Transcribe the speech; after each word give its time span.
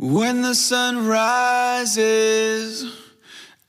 When 0.00 0.42
the 0.42 0.54
sun 0.54 1.08
rises, 1.08 2.84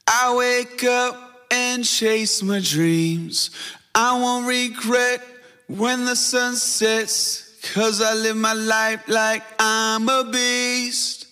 I 0.07 0.35
wake 0.35 0.83
up 0.83 1.47
and 1.49 1.83
chase 1.83 2.43
my 2.43 2.59
dreams. 2.59 3.49
I 3.95 4.13
won't 4.13 4.45
regret 4.45 5.23
when 5.65 6.05
the 6.05 6.15
sun 6.15 6.55
sets, 6.55 7.59
cause 7.73 7.99
I 7.99 8.13
live 8.13 8.37
my 8.37 8.53
life 8.53 9.07
like 9.07 9.41
I'm 9.57 10.07
a 10.07 10.23
beast. 10.31 11.25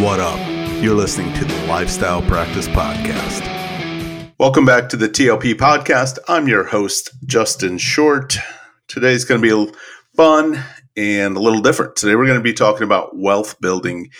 What 0.00 0.20
up? 0.20 0.40
You're 0.82 0.94
listening 0.94 1.34
to 1.34 1.44
the 1.44 1.66
Lifestyle 1.66 2.22
Practice 2.22 2.68
Podcast. 2.68 3.42
Welcome 4.38 4.64
back 4.64 4.88
to 4.88 4.96
the 4.96 5.10
TLP 5.10 5.52
Podcast. 5.56 6.18
I'm 6.28 6.48
your 6.48 6.64
host, 6.64 7.10
Justin 7.26 7.76
Short. 7.76 8.38
Today's 8.88 9.26
going 9.26 9.42
to 9.42 9.66
be 9.66 9.72
fun 10.16 10.64
and 10.96 11.36
a 11.36 11.40
little 11.40 11.60
different. 11.60 11.96
Today, 11.96 12.14
we're 12.14 12.26
going 12.26 12.38
to 12.38 12.42
be 12.42 12.52
talking 12.52 12.84
about 12.84 13.16
wealth 13.16 13.60
building 13.60 14.10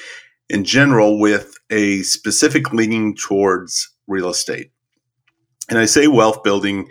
in 0.49 0.65
general 0.65 1.19
with 1.19 1.55
a 1.71 2.03
specific 2.03 2.73
leaning 2.73 3.17
towards 3.17 3.91
real 4.07 4.29
estate. 4.29 4.71
And 5.71 5.79
I 5.79 5.87
say 5.87 6.07
wealth 6.07 6.43
building 6.43 6.89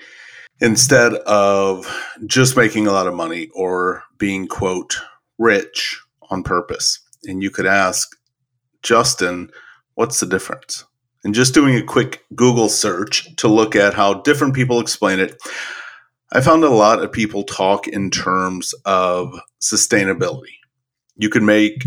instead 0.59 1.13
of 1.13 1.87
just 2.25 2.57
making 2.57 2.87
a 2.87 2.91
lot 2.91 3.07
of 3.07 3.13
money 3.13 3.49
or 3.53 4.03
being, 4.17 4.47
quote, 4.47 4.97
rich 5.37 6.01
on 6.29 6.43
purpose. 6.43 6.99
And 7.25 7.43
you 7.43 7.49
could 7.49 7.65
ask, 7.65 8.15
Justin, 8.81 9.51
what's 9.95 10.19
the 10.19 10.25
difference? 10.25 10.85
And 11.23 11.33
just 11.33 11.53
doing 11.53 11.75
a 11.75 11.83
quick 11.83 12.23
Google 12.35 12.69
search 12.69 13.33
to 13.37 13.47
look 13.47 13.75
at 13.75 13.93
how 13.93 14.15
different 14.15 14.55
people 14.55 14.79
explain 14.79 15.19
it, 15.19 15.37
I 16.35 16.41
found 16.41 16.63
a 16.63 16.69
lot 16.69 17.03
of 17.03 17.11
people 17.11 17.43
talk 17.43 17.87
in 17.87 18.09
terms 18.09 18.73
of 18.85 19.39
sustainability. 19.61 20.55
You 21.15 21.29
can 21.29 21.45
make 21.45 21.85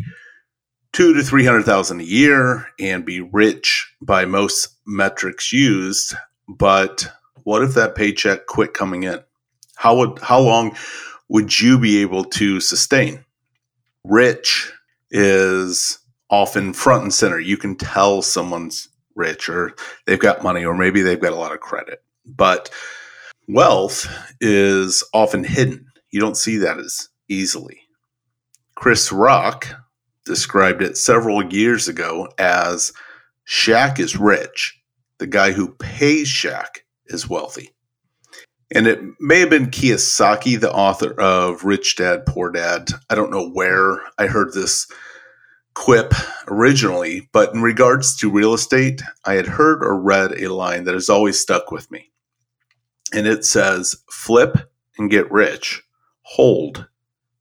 two 0.92 1.12
to 1.14 1.22
three 1.24 1.44
hundred 1.44 1.64
thousand 1.64 2.00
a 2.00 2.04
year 2.04 2.68
and 2.78 3.04
be 3.04 3.20
rich 3.20 3.92
by 4.00 4.24
most 4.24 4.68
metrics 4.86 5.52
used, 5.52 6.14
but 6.48 7.10
what 7.42 7.62
if 7.62 7.74
that 7.74 7.96
paycheck 7.96 8.46
quit 8.46 8.72
coming 8.72 9.02
in? 9.02 9.18
How 9.74 9.96
would 9.96 10.20
how 10.20 10.38
long 10.38 10.76
would 11.28 11.60
you 11.60 11.76
be 11.76 12.00
able 12.00 12.24
to 12.24 12.60
sustain? 12.60 13.24
Rich 14.04 14.72
is 15.10 15.98
often 16.30 16.72
front 16.72 17.02
and 17.02 17.12
center. 17.12 17.40
You 17.40 17.56
can 17.56 17.74
tell 17.74 18.22
someone's 18.22 18.88
rich 19.16 19.48
or 19.48 19.74
they've 20.06 20.20
got 20.20 20.44
money 20.44 20.64
or 20.64 20.76
maybe 20.76 21.02
they've 21.02 21.20
got 21.20 21.32
a 21.32 21.36
lot 21.36 21.52
of 21.52 21.58
credit. 21.58 22.04
But 22.24 22.70
Wealth 23.48 24.08
is 24.40 25.04
often 25.14 25.44
hidden. 25.44 25.86
You 26.10 26.18
don't 26.18 26.36
see 26.36 26.56
that 26.58 26.78
as 26.78 27.08
easily. 27.28 27.78
Chris 28.74 29.12
Rock 29.12 29.68
described 30.24 30.82
it 30.82 30.96
several 30.96 31.44
years 31.52 31.86
ago 31.86 32.28
as 32.38 32.92
Shaq 33.48 34.00
is 34.00 34.16
rich. 34.16 34.80
The 35.18 35.28
guy 35.28 35.52
who 35.52 35.74
pays 35.74 36.28
Shaq 36.28 36.78
is 37.06 37.28
wealthy. 37.28 37.70
And 38.74 38.88
it 38.88 39.00
may 39.20 39.38
have 39.38 39.50
been 39.50 39.70
Kiyosaki, 39.70 40.58
the 40.58 40.72
author 40.72 41.12
of 41.20 41.64
Rich 41.64 41.96
Dad, 41.96 42.26
Poor 42.26 42.50
Dad. 42.50 42.90
I 43.08 43.14
don't 43.14 43.30
know 43.30 43.48
where 43.48 44.00
I 44.18 44.26
heard 44.26 44.52
this 44.52 44.90
quip 45.74 46.12
originally, 46.48 47.28
but 47.32 47.54
in 47.54 47.62
regards 47.62 48.16
to 48.16 48.30
real 48.30 48.54
estate, 48.54 49.02
I 49.24 49.34
had 49.34 49.46
heard 49.46 49.84
or 49.84 49.96
read 50.00 50.32
a 50.32 50.52
line 50.52 50.82
that 50.84 50.94
has 50.94 51.08
always 51.08 51.38
stuck 51.38 51.70
with 51.70 51.88
me 51.92 52.10
and 53.12 53.26
it 53.26 53.44
says 53.44 53.96
flip 54.10 54.70
and 54.98 55.10
get 55.10 55.30
rich, 55.30 55.82
hold 56.22 56.88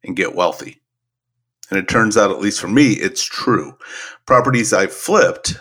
and 0.04 0.16
get 0.16 0.36
wealthy. 0.36 0.82
And 1.70 1.80
it 1.80 1.88
turns 1.88 2.16
out, 2.16 2.32
at 2.32 2.40
least 2.40 2.60
for 2.62 2.68
me, 2.68 2.92
it's 2.94 3.24
true. 3.24 3.78
Properties 4.26 4.72
I've 4.72 4.94
flipped 4.94 5.60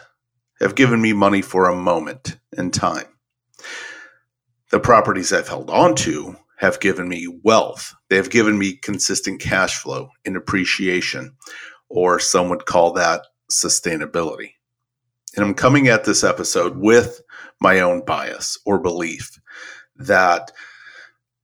have 0.61 0.75
given 0.75 1.01
me 1.01 1.13
money 1.13 1.41
for 1.41 1.69
a 1.69 1.77
moment 1.77 2.39
in 2.57 2.71
time. 2.71 3.07
The 4.71 4.81
properties 4.81 5.33
I've 5.33 5.49
held 5.49 5.71
on 5.71 5.95
to 5.97 6.37
have 6.59 6.81
given 6.81 7.09
me 7.09 7.27
wealth. 7.43 7.95
They 8.09 8.17
have 8.17 8.31
given 8.31 8.59
me 8.59 8.77
consistent 8.77 9.41
cash 9.41 9.79
flow 9.79 10.11
and 10.25 10.37
appreciation, 10.37 11.37
or 11.89 12.19
some 12.19 12.49
would 12.51 12.67
call 12.67 12.93
that 12.93 13.23
sustainability. 13.51 14.53
And 15.37 15.45
I'm 15.45 15.55
coming 15.55 15.89
at 15.89 16.05
this 16.05 16.23
episode 16.23 16.77
with 16.77 17.23
my 17.61 17.81
own 17.81 18.05
bias 18.05 18.59
or 18.65 18.79
belief 18.79 19.39
that 19.97 20.53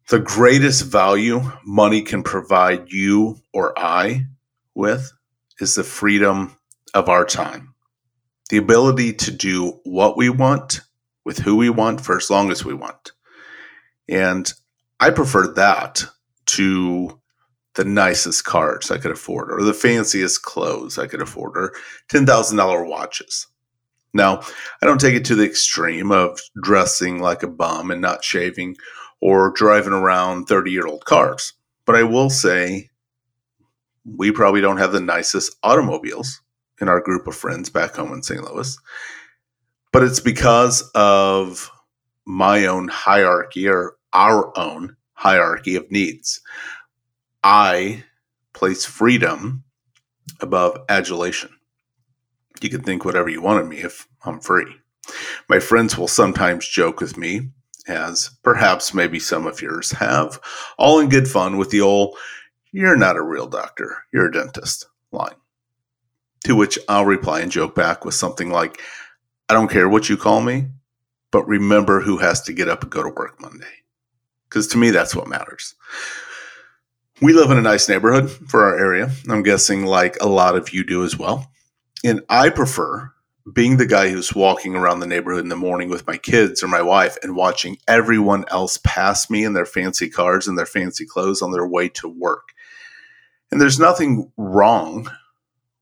the 0.08 0.18
greatest 0.18 0.84
value 0.84 1.40
money 1.64 2.02
can 2.02 2.22
provide 2.22 2.90
you 2.90 3.36
or 3.52 3.78
I 3.78 4.26
with 4.74 5.12
is 5.60 5.74
the 5.74 5.84
freedom 5.84 6.56
of 6.94 7.08
our 7.08 7.24
time. 7.24 7.74
The 8.48 8.56
ability 8.56 9.12
to 9.12 9.30
do 9.30 9.80
what 9.84 10.16
we 10.16 10.28
want 10.28 10.80
with 11.24 11.38
who 11.38 11.56
we 11.56 11.70
want 11.70 12.00
for 12.00 12.16
as 12.16 12.30
long 12.30 12.50
as 12.50 12.64
we 12.64 12.74
want. 12.74 13.12
And 14.08 14.52
I 14.98 15.10
prefer 15.10 15.46
that 15.54 16.04
to 16.46 17.20
the 17.74 17.84
nicest 17.84 18.44
cars 18.44 18.90
I 18.90 18.98
could 18.98 19.12
afford 19.12 19.52
or 19.52 19.62
the 19.62 19.72
fanciest 19.72 20.42
clothes 20.42 20.98
I 20.98 21.06
could 21.06 21.22
afford 21.22 21.56
or 21.56 21.72
$10,000 22.08 22.88
watches. 22.88 23.46
Now, 24.12 24.40
I 24.82 24.86
don't 24.86 25.00
take 25.00 25.14
it 25.14 25.24
to 25.26 25.34
the 25.34 25.46
extreme 25.46 26.10
of 26.10 26.40
dressing 26.62 27.20
like 27.20 27.42
a 27.42 27.48
bum 27.48 27.90
and 27.90 28.00
not 28.00 28.24
shaving 28.24 28.76
or 29.20 29.52
driving 29.52 29.92
around 29.92 30.46
30 30.46 30.70
year 30.70 30.86
old 30.86 31.04
cars. 31.04 31.52
But 31.84 31.96
I 31.96 32.02
will 32.02 32.30
say 32.30 32.90
we 34.04 34.32
probably 34.32 34.60
don't 34.60 34.78
have 34.78 34.92
the 34.92 35.00
nicest 35.00 35.56
automobiles 35.62 36.40
in 36.80 36.88
our 36.88 37.00
group 37.00 37.26
of 37.26 37.36
friends 37.36 37.70
back 37.70 37.96
home 37.96 38.12
in 38.12 38.22
St. 38.22 38.42
Louis. 38.42 38.76
But 39.92 40.02
it's 40.02 40.20
because 40.20 40.82
of 40.94 41.70
my 42.24 42.66
own 42.66 42.88
hierarchy 42.88 43.68
or 43.68 43.96
our 44.12 44.56
own 44.58 44.96
hierarchy 45.12 45.76
of 45.76 45.90
needs. 45.90 46.40
I 47.42 48.04
place 48.52 48.84
freedom 48.84 49.64
above 50.40 50.78
adulation 50.88 51.50
you 52.62 52.70
can 52.70 52.82
think 52.82 53.04
whatever 53.04 53.28
you 53.28 53.42
want 53.42 53.60
of 53.60 53.68
me 53.68 53.78
if 53.78 54.06
I'm 54.24 54.40
free. 54.40 54.76
My 55.48 55.58
friends 55.58 55.96
will 55.96 56.08
sometimes 56.08 56.68
joke 56.68 57.00
with 57.00 57.16
me, 57.16 57.50
as 57.88 58.30
perhaps 58.42 58.94
maybe 58.94 59.18
some 59.18 59.46
of 59.46 59.60
yours 59.60 59.90
have, 59.92 60.38
all 60.78 61.00
in 61.00 61.08
good 61.08 61.28
fun 61.28 61.56
with 61.56 61.70
the 61.70 61.80
old, 61.80 62.16
you're 62.72 62.96
not 62.96 63.16
a 63.16 63.22
real 63.22 63.46
doctor, 63.46 64.04
you're 64.12 64.26
a 64.26 64.32
dentist 64.32 64.86
line. 65.10 65.34
To 66.44 66.54
which 66.54 66.78
I'll 66.88 67.04
reply 67.04 67.40
and 67.40 67.50
joke 67.50 67.74
back 67.74 68.04
with 68.04 68.14
something 68.14 68.50
like, 68.50 68.80
I 69.48 69.54
don't 69.54 69.70
care 69.70 69.88
what 69.88 70.08
you 70.08 70.16
call 70.16 70.40
me, 70.40 70.68
but 71.32 71.46
remember 71.48 72.00
who 72.00 72.18
has 72.18 72.40
to 72.42 72.52
get 72.52 72.68
up 72.68 72.82
and 72.82 72.92
go 72.92 73.02
to 73.02 73.08
work 73.08 73.40
Monday. 73.40 73.66
Because 74.48 74.66
to 74.68 74.78
me, 74.78 74.90
that's 74.90 75.14
what 75.14 75.28
matters. 75.28 75.74
We 77.20 77.32
live 77.32 77.50
in 77.50 77.58
a 77.58 77.62
nice 77.62 77.88
neighborhood 77.88 78.30
for 78.30 78.64
our 78.64 78.78
area. 78.78 79.10
I'm 79.28 79.42
guessing 79.42 79.84
like 79.84 80.16
a 80.20 80.28
lot 80.28 80.56
of 80.56 80.72
you 80.72 80.84
do 80.84 81.04
as 81.04 81.18
well. 81.18 81.50
And 82.04 82.22
I 82.28 82.48
prefer 82.48 83.12
being 83.52 83.76
the 83.76 83.86
guy 83.86 84.08
who's 84.08 84.34
walking 84.34 84.76
around 84.76 85.00
the 85.00 85.06
neighborhood 85.06 85.42
in 85.42 85.48
the 85.48 85.56
morning 85.56 85.88
with 85.88 86.06
my 86.06 86.16
kids 86.16 86.62
or 86.62 86.68
my 86.68 86.82
wife 86.82 87.16
and 87.22 87.34
watching 87.34 87.78
everyone 87.88 88.44
else 88.48 88.78
pass 88.84 89.30
me 89.30 89.44
in 89.44 89.54
their 89.54 89.66
fancy 89.66 90.08
cars 90.08 90.46
and 90.46 90.56
their 90.56 90.66
fancy 90.66 91.06
clothes 91.06 91.42
on 91.42 91.50
their 91.50 91.66
way 91.66 91.88
to 91.88 92.08
work. 92.08 92.48
And 93.50 93.60
there's 93.60 93.80
nothing 93.80 94.30
wrong 94.36 95.10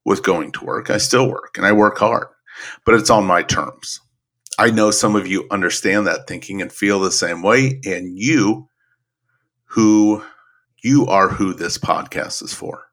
with 0.05 0.23
going 0.23 0.53
to 0.53 0.65
work. 0.65 0.89
I 0.89 0.99
still 0.99 1.29
work 1.29 1.57
and 1.57 1.67
I 1.67 1.73
work 1.73 1.99
hard, 1.99 2.29
but 2.87 2.95
it's 2.95 3.11
on 3.11 3.27
my 3.27 3.43
terms. 3.43 4.01
I 4.59 4.71
know 4.71 4.91
some 4.91 5.15
of 5.15 5.27
you 5.27 5.47
understand 5.51 6.07
that 6.07 6.27
thinking 6.27 6.63
and 6.63 6.73
feel 6.73 6.99
the 6.99 7.13
same 7.13 7.43
way. 7.43 7.81
And 7.85 8.19
you, 8.19 8.69
who 9.67 10.23
you 10.83 11.07
are 11.07 11.29
who 11.29 11.55
this 11.55 11.79
podcast 11.79 12.43
is 12.43 12.55
for. 12.55 12.88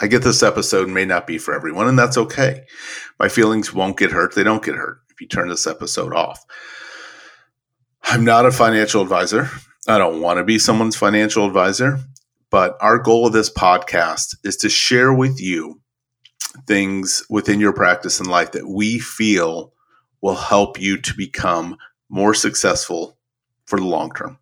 I 0.00 0.06
get 0.06 0.22
this 0.22 0.42
episode 0.42 0.88
may 0.88 1.04
not 1.04 1.26
be 1.26 1.38
for 1.38 1.54
everyone, 1.54 1.88
and 1.88 1.98
that's 1.98 2.16
okay. 2.16 2.64
My 3.18 3.28
feelings 3.28 3.74
won't 3.74 3.98
get 3.98 4.12
hurt. 4.12 4.34
They 4.34 4.44
don't 4.44 4.64
get 4.64 4.76
hurt 4.76 5.00
if 5.10 5.20
you 5.20 5.26
turn 5.26 5.48
this 5.48 5.66
episode 5.66 6.14
off. 6.14 6.44
I'm 8.04 8.24
not 8.24 8.46
a 8.46 8.52
financial 8.52 9.02
advisor. 9.02 9.50
I 9.88 9.98
don't 9.98 10.20
want 10.20 10.38
to 10.38 10.44
be 10.44 10.58
someone's 10.58 10.96
financial 10.96 11.46
advisor, 11.46 11.98
but 12.50 12.76
our 12.80 12.98
goal 12.98 13.26
of 13.26 13.32
this 13.32 13.52
podcast 13.52 14.36
is 14.44 14.56
to 14.58 14.68
share 14.68 15.12
with 15.12 15.40
you 15.40 15.80
things 16.66 17.24
within 17.28 17.60
your 17.60 17.72
practice 17.72 18.20
and 18.20 18.30
life 18.30 18.52
that 18.52 18.68
we 18.68 18.98
feel 18.98 19.72
will 20.20 20.36
help 20.36 20.80
you 20.80 21.00
to 21.00 21.14
become 21.14 21.76
more 22.08 22.34
successful 22.34 23.18
for 23.66 23.78
the 23.78 23.84
long 23.84 24.12
term. 24.14 24.38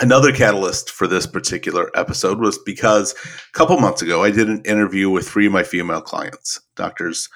Another 0.00 0.32
catalyst 0.32 0.90
for 0.90 1.06
this 1.06 1.26
particular 1.26 1.90
episode 1.94 2.40
was 2.40 2.58
because 2.58 3.14
a 3.14 3.52
couple 3.52 3.78
months 3.78 4.02
ago 4.02 4.24
I 4.24 4.32
did 4.32 4.48
an 4.48 4.62
interview 4.64 5.08
with 5.08 5.28
three 5.28 5.46
of 5.46 5.52
my 5.52 5.62
female 5.62 6.00
clients, 6.00 6.60
doctors 6.74 7.28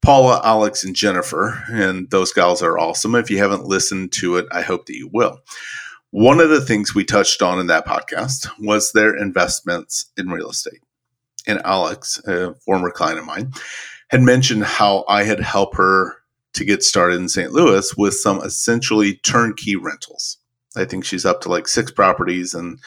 Paula, 0.00 0.40
Alex, 0.44 0.84
and 0.84 0.94
Jennifer, 0.94 1.62
and 1.70 2.08
those 2.10 2.32
gals 2.32 2.62
are 2.62 2.78
awesome. 2.78 3.14
If 3.16 3.30
you 3.30 3.38
haven't 3.38 3.64
listened 3.64 4.12
to 4.12 4.36
it, 4.36 4.46
I 4.52 4.62
hope 4.62 4.86
that 4.86 4.96
you 4.96 5.10
will. 5.12 5.40
One 6.10 6.40
of 6.40 6.48
the 6.48 6.60
things 6.60 6.94
we 6.94 7.04
touched 7.04 7.42
on 7.42 7.58
in 7.58 7.66
that 7.66 7.84
podcast 7.84 8.48
was 8.60 8.92
their 8.92 9.14
investments 9.14 10.06
in 10.16 10.30
real 10.30 10.50
estate. 10.50 10.80
and 11.48 11.60
Alex, 11.64 12.20
a 12.26 12.54
former 12.64 12.90
client 12.90 13.18
of 13.18 13.24
mine, 13.24 13.52
had 14.10 14.22
mentioned 14.22 14.64
how 14.64 15.04
I 15.08 15.24
had 15.24 15.40
helped 15.40 15.76
her 15.76 16.16
to 16.54 16.64
get 16.64 16.82
started 16.82 17.16
in 17.16 17.28
St. 17.28 17.52
Louis 17.52 17.96
with 17.96 18.14
some 18.14 18.40
essentially 18.42 19.16
turnkey 19.16 19.74
rentals. 19.74 20.38
I 20.78 20.84
think 20.84 21.04
she's 21.04 21.26
up 21.26 21.40
to 21.42 21.48
like 21.48 21.68
six 21.68 21.90
properties 21.90 22.54
in 22.54 22.78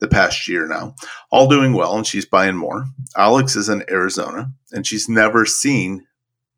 the 0.00 0.08
past 0.08 0.48
year 0.48 0.66
now, 0.66 0.94
all 1.30 1.48
doing 1.48 1.72
well, 1.72 1.96
and 1.96 2.06
she's 2.06 2.26
buying 2.26 2.56
more. 2.56 2.86
Alex 3.16 3.56
is 3.56 3.68
in 3.68 3.84
Arizona, 3.90 4.52
and 4.72 4.86
she's 4.86 5.08
never 5.08 5.44
seen 5.44 6.06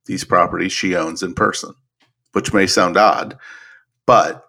these 0.07 0.25
properties 0.25 0.73
she 0.73 0.97
owns 0.97 1.23
in 1.23 1.35
person, 1.35 1.75
which 2.33 2.53
may 2.53 2.67
sound 2.67 2.97
odd, 2.97 3.39
but 4.07 4.45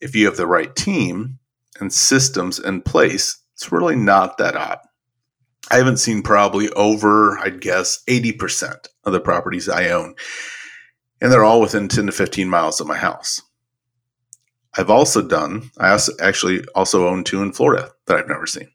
if 0.00 0.14
you 0.14 0.26
have 0.26 0.36
the 0.36 0.46
right 0.46 0.74
team 0.76 1.38
and 1.80 1.92
systems 1.92 2.58
in 2.58 2.82
place, 2.82 3.38
it's 3.54 3.72
really 3.72 3.96
not 3.96 4.36
that 4.38 4.56
odd. 4.56 4.78
I 5.70 5.76
haven't 5.76 5.96
seen 5.98 6.22
probably 6.22 6.68
over, 6.70 7.38
I'd 7.38 7.60
guess, 7.60 8.02
80% 8.06 8.88
of 9.04 9.12
the 9.12 9.20
properties 9.20 9.68
I 9.68 9.88
own 9.88 10.14
and 11.20 11.32
they're 11.32 11.44
all 11.44 11.60
within 11.60 11.88
10 11.88 12.06
to 12.06 12.12
15 12.12 12.48
miles 12.48 12.80
of 12.80 12.86
my 12.86 12.96
house. 12.96 13.42
I've 14.76 14.90
also 14.90 15.22
done, 15.22 15.70
I 15.78 15.90
also 15.90 16.12
actually 16.20 16.64
also 16.74 17.08
own 17.08 17.24
two 17.24 17.42
in 17.42 17.52
Florida 17.52 17.90
that 18.06 18.18
I've 18.18 18.28
never 18.28 18.46
seen. 18.46 18.68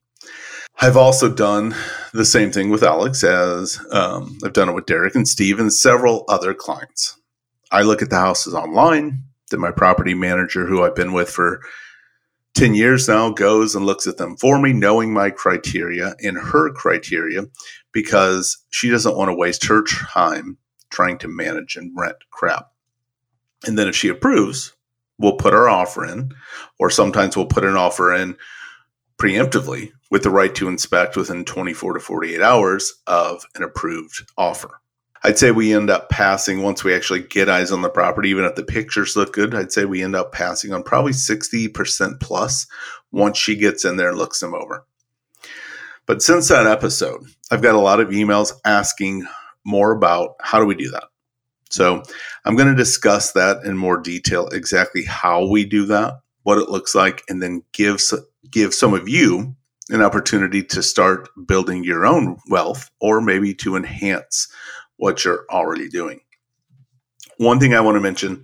I've 0.80 0.98
also 0.98 1.30
done 1.30 1.75
the 2.12 2.25
same 2.25 2.51
thing 2.51 2.69
with 2.69 2.81
Alex 2.81 3.24
as 3.24 3.80
um, 3.92 4.38
I've 4.44 4.53
done 4.53 4.69
it 4.69 4.74
with 4.74 4.88
Derek 4.88 5.13
and 5.13 5.27
Steve 5.27 5.59
and 5.59 5.71
several 5.71 6.25
other 6.27 6.53
clients. 6.56 7.18
I 7.71 7.83
look 7.83 8.01
at 8.01 8.09
the 8.09 8.18
houses 8.18 8.56
online 8.56 9.24
that 9.51 9.59
my 9.59 9.71
property 9.71 10.15
manager, 10.15 10.65
who 10.65 10.81
I've 10.81 10.95
been 10.95 11.13
with 11.13 11.30
for 11.30 11.62
10 12.56 12.74
years 12.74 13.07
now, 13.07 13.30
goes 13.30 13.75
and 13.75 13.86
looks 13.86 14.07
at 14.07 14.18
them 14.18 14.38
for 14.38 14.59
me, 14.59 14.74
knowing 14.74 15.13
my 15.13 15.30
criteria 15.30 16.15
and 16.24 16.38
her 16.38 16.71
criteria 16.74 17.44
because 17.92 18.57
she 18.71 18.89
doesn't 18.89 19.15
want 19.15 19.30
to 19.30 19.36
waste 19.36 19.65
her 19.65 19.83
time 19.83 20.57
trying 20.89 21.18
to 21.19 21.27
manage 21.27 21.75
and 21.75 21.92
rent 21.95 22.18
crap. 22.31 22.71
And 23.65 23.77
then 23.77 23.88
if 23.88 23.95
she 23.95 24.09
approves, 24.09 24.74
we'll 25.21 25.38
put 25.38 25.53
our 25.53 25.69
offer 25.69 26.06
in, 26.06 26.33
or 26.79 26.89
sometimes 26.89 27.38
we'll 27.38 27.45
put 27.45 27.63
an 27.63 27.75
offer 27.75 28.13
in 28.13 28.35
preemptively 29.18 29.91
with 30.09 30.23
the 30.23 30.29
right 30.29 30.53
to 30.56 30.68
inspect 30.68 31.15
within 31.15 31.45
24 31.45 31.94
to 31.94 32.00
48 32.00 32.41
hours 32.41 32.94
of 33.07 33.45
an 33.56 33.63
approved 33.63 34.23
offer. 34.38 34.81
I'd 35.23 35.38
say 35.38 35.51
we 35.51 35.73
end 35.73 35.91
up 35.91 36.09
passing 36.09 36.63
once 36.63 36.83
we 36.83 36.95
actually 36.95 37.21
get 37.21 37.47
eyes 37.47 37.71
on 37.71 37.83
the 37.83 37.89
property, 37.89 38.29
even 38.29 38.44
if 38.44 38.56
the 38.56 38.63
pictures 38.63 39.15
look 39.15 39.33
good. 39.33 39.53
I'd 39.53 39.71
say 39.71 39.85
we 39.85 40.01
end 40.01 40.15
up 40.15 40.31
passing 40.31 40.73
on 40.73 40.81
probably 40.81 41.12
60% 41.12 42.19
plus 42.19 42.65
once 43.12 43.38
she 43.38 43.56
gets 43.56 43.85
in 43.85 43.97
there 43.97 44.09
and 44.09 44.18
looks 44.18 44.39
them 44.39 44.56
over. 44.56 44.83
But 46.07 46.23
since 46.23 46.47
that 46.47 46.65
episode, 46.65 47.21
I've 47.51 47.62
got 47.62 47.75
a 47.75 47.79
lot 47.79 48.00
of 48.00 48.09
emails 48.09 48.53
asking 48.65 49.27
more 49.63 49.91
about 49.91 50.35
how 50.41 50.59
do 50.59 50.65
we 50.65 50.73
do 50.73 50.89
that. 50.89 51.03
So 51.71 52.03
I'm 52.45 52.56
going 52.56 52.68
to 52.68 52.75
discuss 52.75 53.31
that 53.31 53.63
in 53.63 53.77
more 53.77 53.97
detail, 53.97 54.47
exactly 54.50 55.03
how 55.03 55.47
we 55.47 55.65
do 55.65 55.85
that, 55.85 56.19
what 56.44 56.57
it 56.57 56.69
looks 56.69 56.94
like, 56.94 57.23
and 57.29 57.41
then 57.41 57.63
give 57.73 58.01
give 58.50 58.73
some 58.73 58.94
of 58.94 59.07
you 59.07 59.56
an 59.89 60.01
opportunity 60.01 60.63
to 60.63 60.83
start 60.83 61.29
building 61.45 61.83
your 61.83 62.06
own 62.06 62.38
wealth 62.50 62.89
or 63.00 63.21
maybe 63.21 63.53
to 63.53 63.75
enhance 63.75 64.47
what 64.97 65.23
you're 65.23 65.45
already 65.50 65.88
doing. 65.88 66.19
One 67.38 67.59
thing 67.59 67.73
I 67.73 67.81
want 67.81 67.95
to 67.95 68.01
mention 68.01 68.44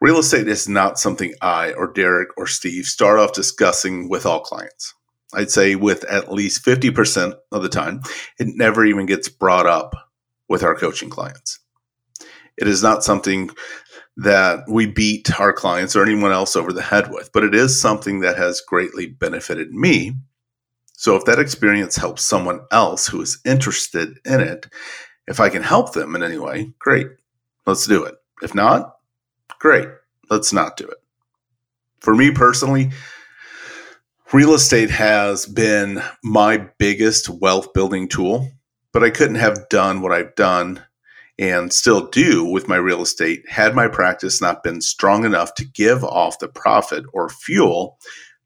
real 0.00 0.18
estate 0.18 0.48
is 0.48 0.68
not 0.68 0.98
something 0.98 1.34
I 1.40 1.72
or 1.72 1.92
Derek 1.92 2.28
or 2.36 2.46
Steve 2.46 2.86
start 2.86 3.18
off 3.18 3.32
discussing 3.32 4.08
with 4.08 4.26
all 4.26 4.40
clients. 4.40 4.94
I'd 5.32 5.50
say 5.50 5.76
with 5.76 6.04
at 6.04 6.32
least 6.32 6.64
50% 6.64 7.34
of 7.52 7.62
the 7.62 7.68
time, 7.68 8.02
it 8.38 8.48
never 8.48 8.84
even 8.84 9.06
gets 9.06 9.28
brought 9.28 9.66
up 9.66 9.94
with 10.48 10.62
our 10.62 10.74
coaching 10.74 11.10
clients. 11.10 11.59
It 12.60 12.68
is 12.68 12.82
not 12.82 13.02
something 13.02 13.50
that 14.18 14.60
we 14.68 14.86
beat 14.86 15.40
our 15.40 15.52
clients 15.52 15.96
or 15.96 16.02
anyone 16.02 16.30
else 16.30 16.54
over 16.54 16.72
the 16.72 16.82
head 16.82 17.10
with, 17.10 17.30
but 17.32 17.42
it 17.42 17.54
is 17.54 17.80
something 17.80 18.20
that 18.20 18.36
has 18.36 18.60
greatly 18.60 19.06
benefited 19.06 19.72
me. 19.72 20.14
So 20.92 21.16
if 21.16 21.24
that 21.24 21.38
experience 21.38 21.96
helps 21.96 22.22
someone 22.22 22.60
else 22.70 23.06
who 23.06 23.22
is 23.22 23.40
interested 23.46 24.18
in 24.26 24.40
it, 24.40 24.66
if 25.26 25.40
I 25.40 25.48
can 25.48 25.62
help 25.62 25.94
them 25.94 26.14
in 26.14 26.22
any 26.22 26.36
way, 26.36 26.70
great. 26.78 27.06
Let's 27.66 27.86
do 27.86 28.04
it. 28.04 28.14
If 28.42 28.54
not, 28.54 28.96
great. 29.58 29.88
Let's 30.28 30.52
not 30.52 30.76
do 30.76 30.84
it. 30.86 30.98
For 32.00 32.14
me 32.14 32.30
personally, 32.30 32.90
real 34.32 34.52
estate 34.54 34.90
has 34.90 35.46
been 35.46 36.02
my 36.22 36.68
biggest 36.78 37.30
wealth 37.30 37.72
building 37.72 38.08
tool 38.08 38.50
but 38.92 39.04
I 39.04 39.10
couldn't 39.10 39.36
have 39.36 39.68
done 39.68 40.00
what 40.00 40.12
I've 40.12 40.34
done 40.34 40.82
and 41.40 41.72
still 41.72 42.06
do 42.06 42.44
with 42.44 42.68
my 42.68 42.76
real 42.76 43.00
estate 43.00 43.48
had 43.48 43.74
my 43.74 43.88
practice 43.88 44.42
not 44.42 44.62
been 44.62 44.82
strong 44.82 45.24
enough 45.24 45.54
to 45.54 45.64
give 45.64 46.04
off 46.04 46.38
the 46.38 46.48
profit 46.48 47.02
or 47.14 47.30
fuel 47.30 47.98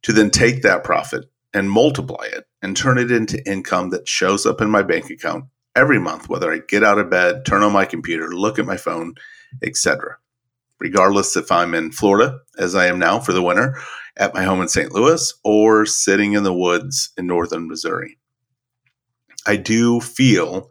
to 0.02 0.12
then 0.12 0.31
take 0.31 0.62
that 0.62 0.85
profit 0.85 1.25
and 1.52 1.69
multiply 1.69 2.25
it 2.25 2.44
and 2.62 2.76
turn 2.76 2.96
it 2.96 3.11
into 3.11 3.44
income 3.50 3.91
that 3.91 4.06
shows 4.06 4.46
up 4.46 4.61
in 4.61 4.70
my 4.70 4.82
bank 4.82 5.11
account 5.11 5.44
every 5.75 5.99
month 5.99 6.29
whether 6.29 6.52
I 6.52 6.61
get 6.69 6.85
out 6.85 7.00
of 7.00 7.11
bed, 7.11 7.44
turn 7.44 7.64
on 7.64 7.73
my 7.73 7.85
computer, 7.85 8.32
look 8.32 8.61
at 8.61 8.64
my 8.64 8.76
phone, 8.76 9.14
etc. 9.61 10.17
Regardless 10.79 11.37
if 11.37 11.50
I'm 11.50 11.75
in 11.75 11.90
Florida 11.90 12.38
as 12.58 12.76
I 12.76 12.87
am 12.87 13.00
now 13.00 13.19
for 13.19 13.32
the 13.32 13.43
winter 13.43 13.76
at 14.17 14.35
my 14.35 14.44
home 14.44 14.61
in 14.61 14.69
St. 14.69 14.93
Louis 14.93 15.35
or 15.43 15.85
sitting 15.85 16.35
in 16.35 16.44
the 16.44 16.55
woods 16.55 17.11
in 17.17 17.26
northern 17.26 17.67
Missouri. 17.67 18.19
I 19.47 19.56
do 19.56 20.00
feel 20.00 20.70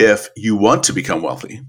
if 0.00 0.30
you 0.34 0.56
want 0.56 0.82
to 0.84 0.94
become 0.94 1.20
wealthy, 1.20 1.60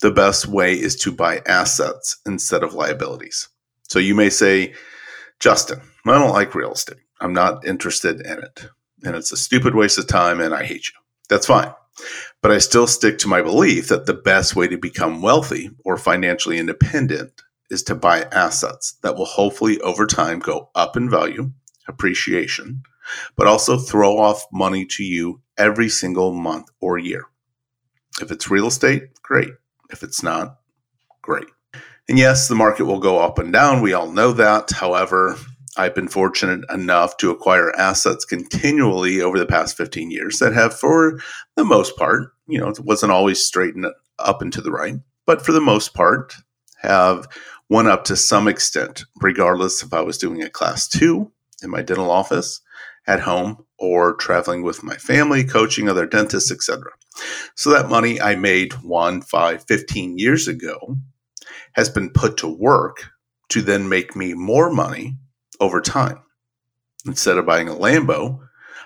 the 0.00 0.10
best 0.10 0.48
way 0.48 0.74
is 0.74 0.96
to 0.96 1.12
buy 1.12 1.40
assets 1.46 2.16
instead 2.26 2.64
of 2.64 2.74
liabilities. 2.74 3.48
So 3.84 4.00
you 4.00 4.12
may 4.12 4.28
say, 4.28 4.74
Justin, 5.38 5.80
I 6.04 6.18
don't 6.18 6.32
like 6.32 6.56
real 6.56 6.72
estate. 6.72 6.98
I'm 7.20 7.32
not 7.32 7.64
interested 7.64 8.20
in 8.20 8.38
it. 8.40 8.68
And 9.04 9.14
it's 9.14 9.30
a 9.30 9.36
stupid 9.36 9.76
waste 9.76 9.98
of 9.98 10.08
time 10.08 10.40
and 10.40 10.52
I 10.52 10.64
hate 10.64 10.88
you. 10.88 10.94
That's 11.28 11.46
fine. 11.46 11.72
But 12.42 12.50
I 12.50 12.58
still 12.58 12.88
stick 12.88 13.18
to 13.18 13.28
my 13.28 13.40
belief 13.40 13.86
that 13.88 14.06
the 14.06 14.14
best 14.14 14.56
way 14.56 14.66
to 14.66 14.76
become 14.76 15.22
wealthy 15.22 15.70
or 15.84 15.96
financially 15.96 16.58
independent 16.58 17.40
is 17.70 17.84
to 17.84 17.94
buy 17.94 18.22
assets 18.32 18.96
that 19.02 19.14
will 19.14 19.26
hopefully 19.26 19.80
over 19.82 20.06
time 20.06 20.40
go 20.40 20.70
up 20.74 20.96
in 20.96 21.08
value, 21.08 21.52
appreciation, 21.86 22.82
but 23.36 23.46
also 23.46 23.78
throw 23.78 24.18
off 24.18 24.44
money 24.52 24.84
to 24.86 25.04
you 25.04 25.40
every 25.56 25.88
single 25.88 26.32
month 26.32 26.66
or 26.80 26.98
year. 26.98 27.26
If 28.20 28.30
it's 28.30 28.50
real 28.50 28.66
estate, 28.66 29.20
great. 29.22 29.50
If 29.90 30.02
it's 30.02 30.22
not, 30.22 30.58
great. 31.22 31.46
And 32.08 32.18
yes, 32.18 32.48
the 32.48 32.54
market 32.54 32.84
will 32.84 33.00
go 33.00 33.18
up 33.18 33.38
and 33.38 33.52
down. 33.52 33.82
We 33.82 33.92
all 33.92 34.10
know 34.10 34.32
that. 34.32 34.70
However, 34.70 35.36
I've 35.76 35.94
been 35.94 36.08
fortunate 36.08 36.64
enough 36.72 37.16
to 37.18 37.30
acquire 37.30 37.74
assets 37.76 38.24
continually 38.24 39.20
over 39.20 39.38
the 39.38 39.46
past 39.46 39.76
15 39.76 40.10
years 40.10 40.38
that 40.38 40.54
have, 40.54 40.78
for 40.78 41.20
the 41.56 41.64
most 41.64 41.96
part, 41.96 42.32
you 42.46 42.58
know, 42.58 42.68
it 42.68 42.80
wasn't 42.80 43.12
always 43.12 43.44
straight 43.44 43.74
and 43.74 43.86
up 44.18 44.40
and 44.40 44.52
to 44.54 44.62
the 44.62 44.70
right, 44.70 44.94
but 45.26 45.44
for 45.44 45.52
the 45.52 45.60
most 45.60 45.92
part, 45.92 46.34
have 46.80 47.26
went 47.68 47.88
up 47.88 48.04
to 48.04 48.16
some 48.16 48.48
extent, 48.48 49.04
regardless 49.20 49.82
if 49.82 49.92
I 49.92 50.00
was 50.00 50.18
doing 50.18 50.42
a 50.42 50.48
class 50.48 50.88
two 50.88 51.32
in 51.62 51.70
my 51.70 51.82
dental 51.82 52.10
office 52.10 52.60
at 53.06 53.20
home 53.20 53.64
or 53.78 54.14
traveling 54.14 54.62
with 54.62 54.82
my 54.82 54.96
family, 54.96 55.44
coaching 55.44 55.88
other 55.88 56.06
dentists, 56.06 56.50
etc. 56.50 56.92
So 57.54 57.70
that 57.70 57.88
money 57.88 58.20
I 58.20 58.36
made 58.36 58.72
one, 58.84 59.22
five, 59.22 59.64
15 59.66 60.18
years 60.18 60.48
ago 60.48 60.96
has 61.72 61.88
been 61.88 62.10
put 62.10 62.36
to 62.38 62.48
work 62.48 63.10
to 63.50 63.62
then 63.62 63.88
make 63.88 64.16
me 64.16 64.34
more 64.34 64.70
money 64.70 65.16
over 65.60 65.80
time. 65.80 66.20
Instead 67.06 67.38
of 67.38 67.46
buying 67.46 67.68
a 67.68 67.74
Lambo, 67.74 68.40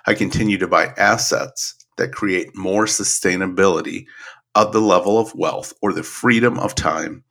I 0.06 0.14
continue 0.14 0.58
to 0.58 0.68
buy 0.68 0.94
assets 0.96 1.74
that 1.96 2.12
create 2.12 2.56
more 2.56 2.84
sustainability 2.86 4.06
of 4.54 4.72
the 4.72 4.80
level 4.80 5.18
of 5.18 5.34
wealth 5.34 5.72
or 5.80 5.92
the 5.92 6.02
freedom 6.02 6.58
of 6.58 6.74
time 6.74 7.24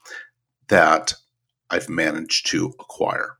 that 0.69 1.13
I've 1.69 1.89
managed 1.89 2.47
to 2.47 2.73
acquire. 2.79 3.37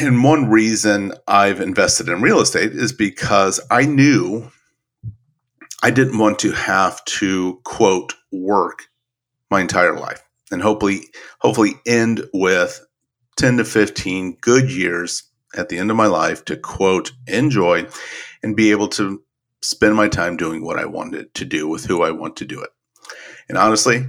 And 0.00 0.22
one 0.22 0.50
reason 0.50 1.12
I've 1.26 1.60
invested 1.60 2.08
in 2.08 2.20
real 2.20 2.40
estate 2.40 2.72
is 2.72 2.92
because 2.92 3.60
I 3.70 3.86
knew 3.86 4.50
I 5.82 5.90
didn't 5.90 6.18
want 6.18 6.38
to 6.40 6.52
have 6.52 7.04
to 7.04 7.60
quote 7.64 8.14
work 8.32 8.88
my 9.50 9.60
entire 9.60 9.98
life 9.98 10.22
and 10.50 10.60
hopefully 10.60 11.02
hopefully 11.40 11.74
end 11.86 12.24
with 12.34 12.84
10 13.36 13.58
to 13.58 13.64
15 13.64 14.38
good 14.40 14.70
years 14.70 15.22
at 15.56 15.68
the 15.68 15.78
end 15.78 15.90
of 15.90 15.96
my 15.96 16.06
life 16.06 16.44
to 16.46 16.56
quote 16.56 17.12
enjoy 17.26 17.86
and 18.42 18.56
be 18.56 18.70
able 18.70 18.88
to 18.88 19.22
spend 19.62 19.94
my 19.94 20.08
time 20.08 20.36
doing 20.36 20.64
what 20.64 20.78
I 20.78 20.84
wanted 20.84 21.32
to 21.34 21.44
do 21.44 21.68
with 21.68 21.84
who 21.84 22.02
I 22.02 22.10
want 22.10 22.36
to 22.36 22.44
do 22.44 22.60
it. 22.62 22.70
And 23.48 23.56
honestly, 23.56 24.06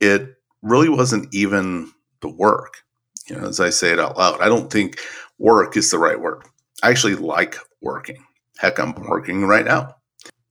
it 0.00 0.34
really 0.62 0.88
wasn't 0.88 1.32
even 1.34 1.92
the 2.20 2.28
work 2.28 2.82
you 3.28 3.36
know, 3.36 3.46
as 3.46 3.60
I 3.60 3.70
say 3.70 3.92
it 3.92 4.00
out 4.00 4.16
loud, 4.16 4.40
I 4.40 4.48
don't 4.48 4.70
think 4.70 5.00
work 5.38 5.76
is 5.76 5.90
the 5.90 5.98
right 5.98 6.20
word. 6.20 6.42
I 6.82 6.90
actually 6.90 7.16
like 7.16 7.56
working. 7.80 8.24
Heck, 8.58 8.78
I'm 8.78 8.94
working 8.94 9.44
right 9.44 9.64
now. 9.64 9.96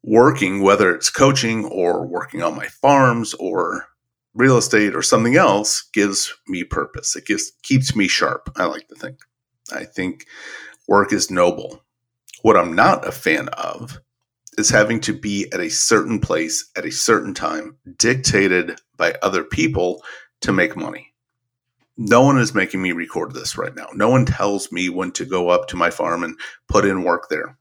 Working, 0.06 0.62
whether 0.62 0.94
it's 0.94 1.10
coaching 1.10 1.66
or 1.66 2.06
working 2.06 2.44
on 2.44 2.56
my 2.56 2.68
farms 2.68 3.34
or 3.36 3.88
real 4.36 4.58
estate 4.58 4.96
or 4.96 5.02
something 5.02 5.36
else, 5.36 5.82
gives 5.94 6.34
me 6.48 6.64
purpose. 6.64 7.16
It 7.16 7.26
gives 7.26 7.52
keeps 7.64 7.96
me 7.96 8.08
sharp. 8.08 8.52
I 8.56 8.66
like 8.66 8.88
to 8.90 8.96
think. 8.96 9.20
I 9.74 9.84
think 9.84 10.26
work 10.88 11.12
is 11.12 11.32
noble. 11.32 11.84
What 12.44 12.56
I'm 12.56 12.74
not 12.74 13.08
a 13.08 13.12
fan 13.12 13.50
of 13.50 14.00
is 14.60 14.70
having 14.70 15.00
to 15.02 15.14
be 15.14 15.52
at 15.52 15.60
a 15.60 15.70
certain 15.70 16.20
place 16.20 16.70
at 16.78 16.86
a 16.86 16.92
certain 16.92 17.34
time, 17.34 17.78
dictated 17.98 18.80
by 18.96 19.16
other 19.24 19.44
people 19.44 20.04
to 20.42 20.54
make 20.54 20.78
money. 20.78 21.14
No 21.98 22.22
one 22.22 22.38
is 22.38 22.54
making 22.54 22.82
me 22.82 22.92
record 22.92 23.34
this 23.34 23.58
right 23.58 23.76
now. 23.76 23.88
No 23.94 24.10
one 24.10 24.26
tells 24.26 24.72
me 24.72 24.90
when 24.90 25.12
to 25.14 25.26
go 25.26 25.50
up 25.50 25.68
to 25.70 25.78
my 25.78 25.90
farm 25.90 26.24
and 26.24 26.38
put 26.68 26.86
in 26.86 27.04
work 27.04 27.28
there. 27.30 27.58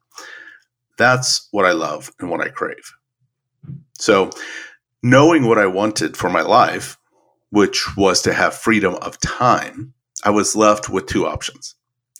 That's 0.97 1.49
what 1.51 1.67
I 1.67 1.73
love 1.73 2.11
and 2.21 2.31
what 2.31 2.41
I 2.41 2.49
crave. 2.49 2.93
So, 3.99 4.31
knowing 5.03 5.47
what 5.47 5.59
I 5.59 5.67
wanted 5.67 6.17
for 6.17 6.31
my 6.31 6.43
life, 6.43 6.99
which 7.51 7.97
was 7.97 8.23
to 8.23 8.33
have 8.33 8.55
freedom 8.55 8.95
of 8.97 9.19
time, 9.21 9.95
I 10.25 10.31
was 10.31 10.57
left 10.57 10.89
with 10.89 11.07
two 11.07 11.27
options 11.27 11.77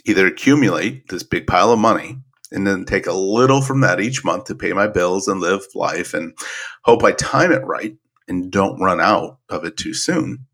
either 0.07 0.27
accumulate 0.27 1.09
this 1.09 1.23
big 1.23 1.47
pile 1.47 1.73
of 1.73 1.79
money 1.79 2.19
and 2.53 2.67
then 2.67 2.85
take 2.85 3.07
a 3.07 3.13
little 3.13 3.63
from 3.63 3.81
that 3.81 4.01
each 4.01 4.25
month 4.25 4.45
to 4.45 4.55
pay 4.55 4.73
my 4.73 4.87
bills 4.87 5.27
and 5.27 5.41
live 5.41 5.65
life 5.75 6.15
and 6.15 6.37
hope 6.83 7.03
I 7.03 7.13
time 7.13 7.53
it 7.53 7.65
right 7.65 7.97
and 8.29 8.51
don't 8.51 8.81
run 8.81 9.01
out 9.01 9.39
of 9.49 9.65
it 9.65 9.77
too 9.77 9.95
soon. 9.95 10.47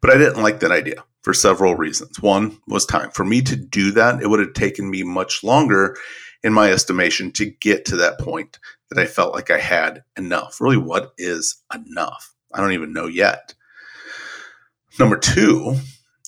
But 0.00 0.10
I 0.10 0.18
didn't 0.18 0.42
like 0.42 0.60
that 0.60 0.70
idea 0.70 1.04
for 1.22 1.32
several 1.32 1.74
reasons. 1.74 2.20
One 2.20 2.58
was 2.68 2.86
time. 2.86 3.10
For 3.10 3.24
me 3.24 3.40
to 3.42 3.56
do 3.56 3.90
that, 3.92 4.22
it 4.22 4.28
would 4.28 4.40
have 4.40 4.52
taken 4.52 4.90
me 4.90 5.02
much 5.02 5.42
longer 5.42 5.96
in 6.42 6.52
my 6.52 6.70
estimation, 6.70 7.32
to 7.32 7.46
get 7.46 7.84
to 7.86 7.96
that 7.96 8.18
point 8.18 8.58
that 8.90 8.98
I 8.98 9.06
felt 9.06 9.34
like 9.34 9.50
I 9.50 9.58
had 9.58 10.04
enough. 10.16 10.60
Really, 10.60 10.76
what 10.76 11.12
is 11.18 11.62
enough? 11.74 12.34
I 12.52 12.60
don't 12.60 12.72
even 12.72 12.92
know 12.92 13.06
yet. 13.06 13.54
Number 14.98 15.16
two, 15.16 15.76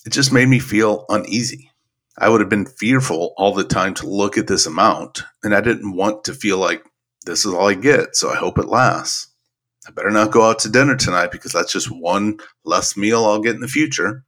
it 0.05 0.11
just 0.11 0.31
made 0.31 0.47
me 0.47 0.59
feel 0.59 1.05
uneasy. 1.09 1.71
I 2.17 2.29
would 2.29 2.41
have 2.41 2.49
been 2.49 2.65
fearful 2.65 3.33
all 3.37 3.53
the 3.53 3.63
time 3.63 3.93
to 3.95 4.07
look 4.07 4.37
at 4.37 4.47
this 4.47 4.65
amount, 4.65 5.23
and 5.43 5.55
I 5.55 5.61
didn't 5.61 5.95
want 5.95 6.25
to 6.25 6.33
feel 6.33 6.57
like 6.57 6.83
this 7.25 7.45
is 7.45 7.53
all 7.53 7.69
I 7.69 7.73
get, 7.73 8.15
so 8.15 8.29
I 8.29 8.35
hope 8.35 8.57
it 8.57 8.67
lasts. 8.67 9.27
I 9.87 9.91
better 9.91 10.11
not 10.11 10.31
go 10.31 10.43
out 10.43 10.59
to 10.59 10.69
dinner 10.69 10.95
tonight 10.95 11.31
because 11.31 11.51
that's 11.51 11.71
just 11.71 11.89
one 11.91 12.39
less 12.63 12.95
meal 12.95 13.25
I'll 13.25 13.41
get 13.41 13.55
in 13.55 13.61
the 13.61 13.67
future. 13.67 14.23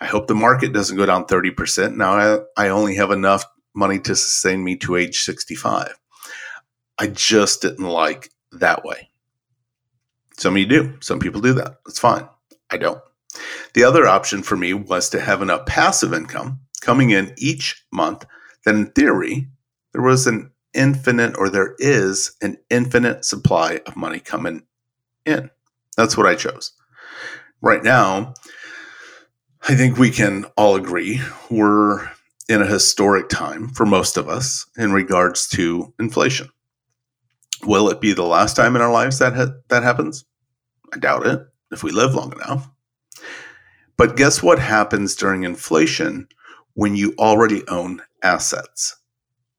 I 0.00 0.06
hope 0.06 0.26
the 0.26 0.34
market 0.34 0.74
doesn't 0.74 0.96
go 0.96 1.06
down 1.06 1.24
30%. 1.24 1.96
Now 1.96 2.12
I, 2.12 2.66
I 2.66 2.68
only 2.68 2.96
have 2.96 3.10
enough 3.10 3.44
money 3.76 3.98
to 4.00 4.16
sustain 4.16 4.64
me 4.64 4.76
to 4.78 4.96
age 4.96 5.20
65. 5.20 5.94
I 6.98 7.06
just 7.08 7.62
didn't 7.62 7.86
like 7.86 8.30
that 8.52 8.84
way. 8.84 9.10
Some 10.38 10.54
of 10.54 10.58
you 10.58 10.66
do. 10.66 10.96
Some 11.00 11.18
people 11.18 11.40
do 11.40 11.52
that. 11.54 11.78
That's 11.84 11.98
fine. 11.98 12.28
I 12.70 12.78
don't. 12.78 13.00
The 13.74 13.84
other 13.84 14.06
option 14.06 14.42
for 14.42 14.56
me 14.56 14.72
was 14.72 15.10
to 15.10 15.20
have 15.20 15.42
enough 15.42 15.66
passive 15.66 16.14
income 16.14 16.60
coming 16.80 17.10
in 17.10 17.34
each 17.36 17.84
month 17.92 18.24
that, 18.64 18.74
in 18.74 18.86
theory, 18.92 19.48
there 19.92 20.02
was 20.02 20.26
an 20.26 20.50
infinite 20.72 21.36
or 21.36 21.48
there 21.48 21.74
is 21.78 22.36
an 22.42 22.56
infinite 22.70 23.24
supply 23.24 23.80
of 23.86 23.96
money 23.96 24.20
coming 24.20 24.62
in. 25.24 25.50
That's 25.96 26.16
what 26.16 26.26
I 26.26 26.34
chose. 26.34 26.72
Right 27.60 27.82
now, 27.82 28.34
I 29.68 29.74
think 29.74 29.96
we 29.96 30.10
can 30.10 30.44
all 30.56 30.76
agree 30.76 31.20
we're 31.50 32.10
in 32.48 32.62
a 32.62 32.66
historic 32.66 33.28
time 33.28 33.68
for 33.68 33.84
most 33.84 34.16
of 34.16 34.28
us 34.28 34.66
in 34.76 34.92
regards 34.92 35.48
to 35.48 35.92
inflation. 35.98 36.48
Will 37.64 37.88
it 37.88 38.00
be 38.00 38.12
the 38.12 38.22
last 38.24 38.54
time 38.54 38.76
in 38.76 38.82
our 38.82 38.92
lives 38.92 39.18
that 39.18 39.34
ha- 39.34 39.54
that 39.68 39.82
happens? 39.82 40.24
I 40.92 40.98
doubt 40.98 41.26
it 41.26 41.40
if 41.72 41.82
we 41.82 41.90
live 41.90 42.14
long 42.14 42.32
enough. 42.32 42.68
But 43.96 44.16
guess 44.16 44.42
what 44.42 44.58
happens 44.58 45.16
during 45.16 45.42
inflation 45.44 46.28
when 46.74 46.94
you 46.96 47.14
already 47.18 47.66
own 47.68 48.02
assets? 48.22 48.96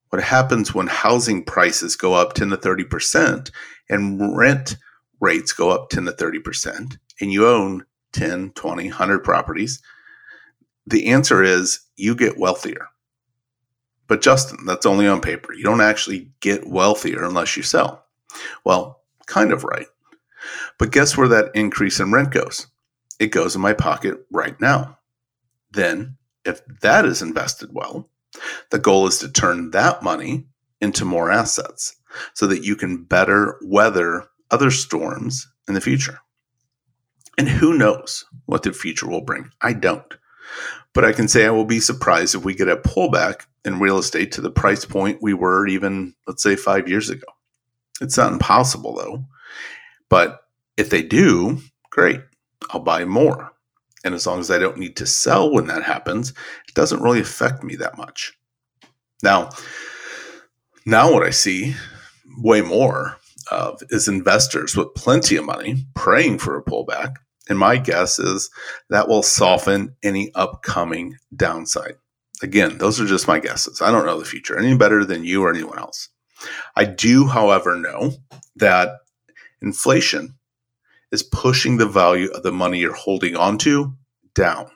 What 0.10 0.24
happens 0.24 0.74
when 0.74 0.88
housing 0.88 1.44
prices 1.44 1.96
go 1.96 2.14
up 2.14 2.34
10 2.34 2.52
to 2.52 2.58
30% 2.58 3.52
and 3.90 4.38
rent 4.38 4.78
rates 5.20 5.52
go 5.52 5.72
up 5.72 5.90
10 5.90 6.06
to 6.06 6.12
30% 6.12 6.98
and 7.20 7.34
you 7.34 7.48
own 7.48 7.84
10, 8.14 8.52
20, 8.52 8.84
100 8.84 9.24
properties? 9.24 9.82
The 10.88 11.08
answer 11.08 11.44
is 11.44 11.82
you 11.98 12.16
get 12.16 12.40
wealthier. 12.40 12.88
But 14.08 14.22
Justin, 14.22 14.66
that's 14.66 14.86
only 14.86 15.06
on 15.06 15.20
paper. 15.20 15.54
You 15.54 15.64
don't 15.64 15.82
actually 15.82 16.32
get 16.40 16.68
wealthier 16.68 17.24
unless 17.24 17.58
you 17.58 17.64
sell. 17.64 18.06
Well, 18.64 19.02
kind 19.26 19.52
of 19.52 19.66
right. 19.66 19.88
But 20.80 20.92
guess 20.92 21.18
where 21.18 21.28
that 21.28 21.52
increase 21.54 22.00
in 22.00 22.12
rent 22.12 22.32
goes? 22.32 22.68
It 23.20 23.28
goes 23.28 23.54
in 23.54 23.62
my 23.62 23.74
pocket 23.74 24.26
right 24.32 24.60
now. 24.62 24.98
Then, 25.72 26.18
if 26.46 26.62
that 26.82 27.06
is 27.06 27.22
invested 27.22 27.70
well, 27.74 28.10
the 28.72 28.80
goal 28.80 29.08
is 29.08 29.18
to 29.20 29.30
turn 29.30 29.72
that 29.72 30.04
money 30.04 30.48
into 30.80 31.04
more 31.04 31.30
assets 31.32 31.96
so 32.34 32.48
that 32.48 32.64
you 32.64 32.78
can 32.78 33.04
better 33.04 33.60
weather 33.62 34.26
other 34.52 34.72
storms 34.72 35.48
in 35.68 35.74
the 35.74 35.82
future. 35.82 36.20
And 37.38 37.50
who 37.50 37.78
knows 37.78 38.24
what 38.46 38.64
the 38.64 38.72
future 38.72 39.08
will 39.08 39.22
bring? 39.22 39.52
I 39.62 39.74
don't. 39.74 40.14
But 40.94 41.06
I 41.06 41.12
can 41.12 41.28
say 41.28 41.46
I 41.46 41.52
will 41.52 41.66
be 41.66 41.80
surprised 41.80 42.36
if 42.36 42.44
we 42.44 42.56
get 42.56 42.70
a 42.70 42.78
pullback 42.78 43.46
in 43.66 43.80
real 43.80 43.98
estate 43.98 44.32
to 44.34 44.42
the 44.42 44.52
price 44.52 44.86
point 44.86 45.22
we 45.22 45.34
were 45.34 45.68
even, 45.68 46.16
let's 46.26 46.42
say, 46.42 46.56
five 46.56 46.88
years 46.88 47.10
ago. 47.10 47.28
It's 48.02 48.18
not 48.18 48.34
impossible 48.34 48.96
though. 48.96 49.26
But 50.10 50.42
if 50.78 50.90
they 50.90 51.02
do, 51.02 51.60
great, 51.90 52.22
I'll 52.70 52.80
buy 52.80 53.06
more. 53.06 53.52
And 54.04 54.14
as 54.14 54.26
long 54.26 54.40
as 54.40 54.50
I 54.50 54.58
don't 54.58 54.78
need 54.78 54.96
to 54.98 55.06
sell 55.06 55.52
when 55.52 55.68
that 55.68 55.84
happens, 55.84 56.30
it 56.68 56.76
doesn't 56.76 57.02
really 57.02 57.20
affect 57.20 57.64
me 57.64 57.76
that 57.78 57.98
much. 57.98 58.34
Now, 59.24 59.50
now 60.86 61.12
what 61.12 61.24
I 61.24 61.32
see 61.32 61.76
way 62.38 62.62
more 62.62 63.18
of 63.52 63.82
is 63.90 64.08
investors 64.08 64.78
with 64.78 64.94
plenty 64.96 65.36
of 65.36 65.46
money 65.46 65.86
praying 65.96 66.40
for 66.40 66.58
a 66.58 66.64
pullback 66.64 67.16
and 67.50 67.58
my 67.58 67.78
guess 67.78 68.20
is 68.20 68.50
that 68.90 69.08
will 69.08 69.24
soften 69.24 69.96
any 70.04 70.32
upcoming 70.36 71.18
downside. 71.36 71.96
Again, 72.42 72.78
those 72.78 73.02
are 73.02 73.06
just 73.06 73.28
my 73.28 73.40
guesses. 73.40 73.82
I 73.82 73.92
don't 73.92 74.06
know 74.06 74.20
the 74.20 74.26
future 74.26 74.58
any 74.58 74.76
better 74.78 75.04
than 75.06 75.24
you 75.24 75.44
or 75.44 75.50
anyone 75.50 75.80
else. 75.80 76.10
I 76.76 76.86
do, 76.86 77.26
however, 77.26 77.76
know 77.76 78.14
that 78.58 79.00
inflation 79.62 80.36
is 81.12 81.24
pushing 81.24 81.78
the 81.78 81.88
value 81.88 82.30
of 82.32 82.44
the 82.44 82.52
money 82.52 82.80
you're 82.80 82.94
holding 82.94 83.36
onto 83.36 83.94
down. 84.36 84.70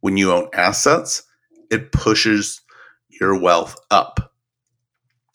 When 0.00 0.16
you 0.16 0.32
own 0.32 0.48
assets, 0.54 1.24
it 1.70 1.92
pushes 1.92 2.62
your 3.08 3.38
wealth 3.38 3.76
up. 3.90 4.32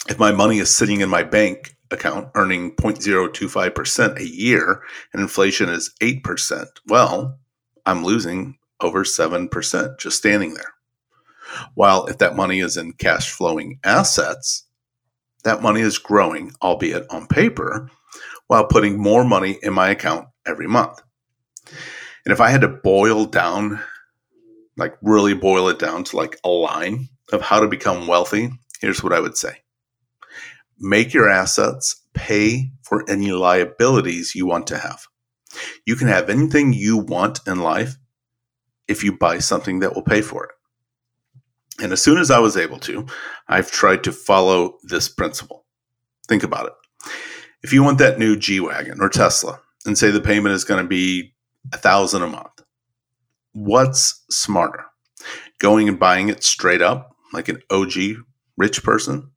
If 0.10 0.18
my 0.18 0.32
money 0.32 0.60
is 0.60 0.70
sitting 0.70 1.02
in 1.02 1.10
my 1.10 1.24
bank 1.24 1.75
account 1.96 2.30
earning 2.36 2.76
0.025% 2.76 4.20
a 4.20 4.28
year 4.28 4.82
and 5.14 5.22
inflation 5.22 5.70
is 5.70 5.94
8%, 6.02 6.68
well, 6.88 7.40
I'm 7.86 8.04
losing 8.04 8.58
over 8.82 9.04
7% 9.04 10.00
just 10.00 10.18
standing 10.18 10.54
there. 10.54 10.74
While 11.76 12.06
if 12.08 12.18
that 12.20 12.36
money 12.36 12.60
is 12.60 12.78
in 12.78 12.94
cash 12.94 13.32
flowing 13.32 13.80
assets, 13.84 14.66
that 15.44 15.62
money 15.62 15.82
is 15.82 15.98
growing, 15.98 16.52
albeit 16.62 17.06
on 17.10 17.28
paper, 17.28 17.90
while 18.48 18.66
putting 18.66 18.98
more 18.98 19.24
money 19.24 19.58
in 19.62 19.74
my 19.74 19.90
account 19.90 20.28
every 20.46 20.68
month. 20.68 21.02
And 22.26 22.32
if 22.32 22.42
I 22.42 22.50
had 22.50 22.62
to 22.62 22.68
boil 22.68 23.26
down, 23.26 23.80
like 24.78 24.96
really 25.02 25.34
boil 25.34 25.70
it 25.70 25.80
down 25.80 26.04
to 26.06 26.18
like 26.18 26.38
a 26.44 26.50
line 26.50 27.08
of 27.32 27.42
how 27.42 27.60
to 27.60 27.68
become 27.68 28.08
wealthy, 28.08 28.50
here's 28.82 29.04
what 29.04 29.14
I 29.14 29.20
would 29.20 29.38
say 29.38 29.58
make 30.80 31.14
your 31.14 31.30
assets 31.30 32.04
pay 32.14 32.72
for 32.82 33.10
any 33.10 33.32
liabilities 33.32 34.36
you 34.36 34.46
want 34.46 34.68
to 34.68 34.78
have. 34.78 35.08
You 35.86 35.96
can 35.96 36.08
have 36.08 36.30
anything 36.30 36.74
you 36.74 36.98
want 36.98 37.40
in 37.48 37.60
life 37.60 37.96
if 38.88 39.04
you 39.04 39.18
buy 39.18 39.40
something 39.40 39.80
that 39.80 39.96
will 39.96 40.04
pay 40.04 40.22
for 40.22 40.46
it. 40.46 40.52
And 41.82 41.92
as 41.92 42.02
soon 42.02 42.18
as 42.18 42.32
I 42.32 42.40
was 42.40 42.56
able 42.56 42.80
to, 42.80 43.06
I've 43.48 43.72
tried 43.72 44.04
to 44.06 44.12
follow 44.12 44.78
this 44.84 45.10
principle. 45.10 45.66
Think 46.28 46.44
about 46.44 46.68
it. 46.68 47.12
If 47.64 47.74
you 47.74 47.84
want 47.84 47.98
that 47.98 48.20
new 48.20 48.38
G 48.38 48.60
Wagon 48.60 49.02
or 49.02 49.10
Tesla 49.10 49.60
and 49.86 49.98
say 49.98 50.12
the 50.12 50.22
payment 50.22 50.56
is 50.56 50.64
going 50.64 50.82
to 50.84 50.88
be 50.88 51.34
a 51.74 51.78
thousand 51.78 52.22
a 52.22 52.28
month, 52.28 52.62
what's 53.54 54.24
smarter? 54.30 54.86
Going 55.60 55.90
and 55.90 56.00
buying 56.00 56.30
it 56.30 56.44
straight 56.44 56.82
up 56.82 57.16
like 57.34 57.50
an 57.50 57.62
OG 57.70 57.94
rich 58.58 58.84
person 58.84 59.32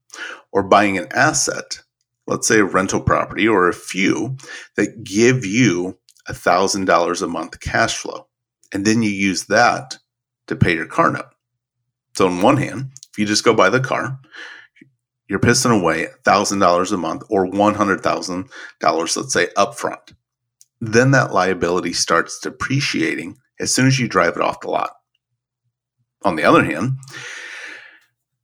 or 0.53 0.63
buying 0.63 0.99
an 0.99 1.09
asset, 1.13 1.81
let's 2.27 2.47
say 2.49 2.59
a 2.59 2.65
rental 2.65 3.01
property 3.01 3.47
or 3.49 3.69
a 3.69 3.75
few 3.75 4.37
that 4.77 5.05
give 5.05 5.45
you 5.45 5.99
$1,000 6.29 7.23
a 7.23 7.27
month 7.27 7.61
cash 7.61 7.97
flow. 7.97 8.27
And 8.73 8.85
then 8.85 9.03
you 9.03 9.11
use 9.11 9.47
that 9.47 9.99
to 10.47 10.57
pay 10.57 10.75
your 10.75 10.87
car 10.87 11.11
note. 11.11 11.33
So, 12.15 12.27
on 12.27 12.43
one 12.43 12.57
hand, 12.57 12.91
if 13.11 13.19
you 13.19 13.27
just 13.27 13.45
go 13.45 13.55
buy 13.55 13.71
the 13.71 13.81
car, 13.81 14.19
you're 15.29 15.39
pissing 15.39 15.79
away 15.79 16.09
$1,000 16.25 16.93
a 16.93 16.97
month 16.97 17.23
or 17.31 17.47
$100,000, 17.47 19.17
let's 19.17 19.33
say, 19.33 19.47
upfront. 19.57 20.15
Then 20.81 21.11
that 21.13 21.33
liability 21.33 21.93
starts 21.93 22.41
depreciating 22.41 23.37
as 23.61 23.73
soon 23.73 23.87
as 23.87 23.99
you 23.99 24.09
drive 24.09 24.37
it 24.37 24.43
off 24.43 24.61
the 24.61 24.71
lot. 24.71 24.93
On 26.23 26.37
the 26.37 26.45
other 26.45 26.65
hand, 26.65 26.99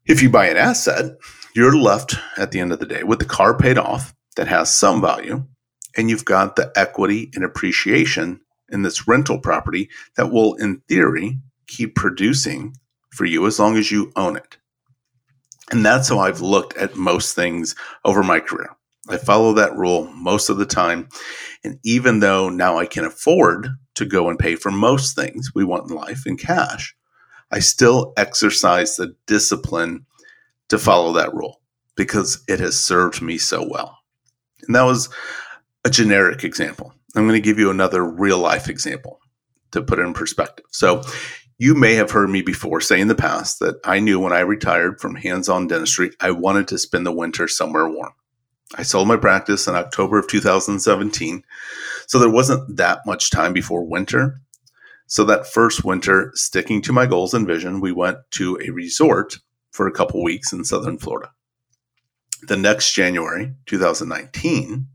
if 0.07 0.23
you 0.23 0.31
buy 0.31 0.47
an 0.47 0.57
asset, 0.57 1.17
you're 1.55 1.77
left 1.77 2.17
at 2.37 2.51
the 2.51 2.61
end 2.61 2.73
of 2.73 2.81
the 2.81 2.87
day 2.87 3.03
with 3.03 3.19
the 3.19 3.25
car 3.25 3.57
paid 3.57 3.79
off 3.79 4.15
that 4.37 4.49
has 4.49 4.75
some 4.75 5.01
value, 5.01 5.45
and 5.97 6.11
you've 6.11 6.25
got 6.25 6.57
the 6.57 6.73
equity 6.77 7.31
and 7.35 7.45
appreciation 7.45 8.41
in 8.71 8.83
this 8.83 9.07
rental 9.07 9.39
property 9.39 9.89
that 10.17 10.33
will, 10.33 10.55
in 10.55 10.83
theory, 10.89 11.39
keep 11.67 11.95
producing 11.95 12.75
for 13.11 13.25
you 13.25 13.47
as 13.47 13.59
long 13.59 13.77
as 13.77 13.91
you 13.93 14.13
own 14.17 14.37
it. 14.37 14.57
And 15.71 15.85
that's 15.85 16.09
how 16.09 16.19
I've 16.19 16.41
looked 16.41 16.77
at 16.77 16.97
most 16.97 17.35
things 17.35 17.75
over 18.05 18.23
my 18.23 18.41
career. 18.41 18.71
I 19.09 19.17
follow 19.17 19.53
that 19.55 19.77
rule 19.77 20.07
most 20.15 20.49
of 20.49 20.57
the 20.57 20.67
time. 20.67 21.09
And 21.63 21.79
even 21.85 22.21
though 22.21 22.49
now 22.49 22.79
I 22.79 22.87
can 22.87 23.05
afford 23.05 23.69
to 23.95 24.05
go 24.05 24.29
and 24.29 24.39
pay 24.39 24.57
for 24.57 24.71
most 24.71 25.15
things 25.15 25.53
we 25.55 25.65
want 25.65 25.91
in 25.91 25.97
life 25.97 26.27
in 26.27 26.37
cash, 26.37 26.95
I 27.51 27.61
still 27.61 28.13
exercise 28.17 28.97
the 28.97 29.15
discipline 29.27 30.07
to 30.68 30.78
follow 30.78 31.12
that 31.12 31.35
rule 31.35 31.61
because 31.97 32.42
it 32.49 32.61
has 32.61 32.78
served 32.78 33.23
me 33.23 33.38
so 33.38 33.66
well. 33.68 33.99
And 34.66 34.75
that 34.75 34.83
was 34.83 35.09
a 35.85 35.90
generic 35.90 36.44
example. 36.44 36.94
I'm 37.14 37.28
going 37.28 37.40
to 37.40 37.44
give 37.44 37.59
you 37.59 37.71
another 37.71 38.04
real 38.04 38.38
life 38.38 38.68
example 38.68 39.21
to 39.71 39.83
put 39.83 39.99
it 39.99 40.02
in 40.02 40.14
perspective. 40.14 40.66
So, 40.71 41.02
you 41.56 41.75
may 41.75 41.94
have 41.94 42.11
heard 42.11 42.30
me 42.30 42.42
before 42.42 42.80
say 42.80 43.00
in 43.00 43.06
the 43.06 43.14
past 43.14 43.61
that 43.61 43.76
I 43.85 44.00
knew 44.00 44.18
when 44.18 44.33
I 44.33 44.40
retired 44.40 45.00
from 45.00 45.14
hands 45.14 45.49
on 45.49 45.68
dentistry, 45.68 46.11
I 46.18 46.33
wanted 46.33 46.66
to 46.68 46.78
spend 46.78 47.06
the 47.06 47.12
winter 47.12 47.47
somewhere 47.47 47.88
warm. 47.88 48.12
I 48.75 48.83
sold 48.83 49.06
my 49.06 49.16
practice 49.16 49.68
in 49.68 49.76
October 49.76 50.18
of 50.18 50.26
2017, 50.26 51.44
so 52.09 52.18
there 52.18 52.28
wasn't 52.28 52.76
that 52.76 53.00
much 53.06 53.30
time 53.30 53.52
before 53.52 53.85
winter. 53.85 54.40
So, 55.06 55.23
that 55.25 55.47
first 55.47 55.85
winter, 55.85 56.33
sticking 56.35 56.83
to 56.83 56.92
my 56.92 57.06
goals 57.06 57.35
and 57.35 57.47
vision, 57.47 57.80
we 57.80 57.92
went 57.92 58.18
to 58.33 58.59
a 58.64 58.71
resort 58.71 59.38
for 59.75 59.88
a 59.88 59.93
couple 59.93 60.23
weeks 60.23 60.52
in 60.52 60.64
southern 60.64 60.97
Florida. 60.97 61.33
The 62.47 62.57
next 62.57 62.95
January, 62.95 63.52
2019, 63.66 64.87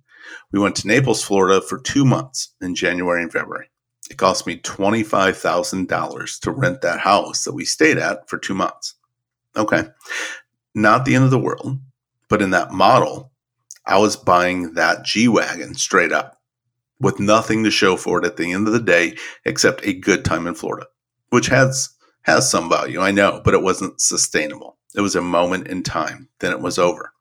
we 0.54 0.60
went 0.60 0.78
to 0.78 0.88
Naples, 0.88 1.22
Florida 1.22 1.60
for 1.60 1.80
two 1.80 2.06
months 2.06 2.54
in 2.62 2.76
January 2.76 3.22
and 3.22 3.32
February. 3.32 3.70
It 4.10 4.18
cost 4.18 4.48
me 4.48 4.58
$25,000 4.58 6.40
to 6.40 6.52
rent 6.52 6.82
that 6.82 7.00
house 7.02 7.44
that 7.44 7.54
we 7.54 7.66
stayed 7.66 7.98
at 7.98 8.30
for 8.30 8.38
two 8.38 8.54
months. 8.54 8.96
Okay. 9.58 9.84
Not 10.74 11.04
the 11.04 11.16
end 11.16 11.26
of 11.26 11.32
the 11.32 11.38
world, 11.38 11.80
but 12.30 12.42
in 12.42 12.52
that 12.52 12.72
model, 12.72 13.34
I 13.86 13.98
was 13.98 14.16
buying 14.16 14.76
that 14.76 15.04
G 15.04 15.28
Wagon 15.28 15.74
straight 15.74 16.14
up 16.14 16.40
with 17.02 17.20
nothing 17.20 17.66
to 17.66 17.72
show 17.72 17.98
for 17.98 18.20
it 18.20 18.26
at 18.26 18.38
the 18.38 18.54
end 18.54 18.66
of 18.68 18.74
the 18.74 18.80
day 18.80 19.18
except 19.44 19.86
a 19.86 19.94
good 19.94 20.24
time 20.24 20.48
in 20.48 20.56
Florida, 20.56 20.88
which 21.32 21.48
has 21.48 21.90
has 22.24 22.50
some 22.50 22.70
value, 22.70 23.00
I 23.00 23.12
know, 23.12 23.42
but 23.44 23.54
it 23.54 23.62
wasn't 23.62 24.02
sustainable. 24.02 24.78
It 24.96 25.02
was 25.02 25.16
a 25.16 25.22
moment 25.22 25.68
in 25.68 25.84
time, 25.84 26.30
then 26.40 26.52
it 26.52 26.62
was 26.62 26.78
over. 26.80 27.14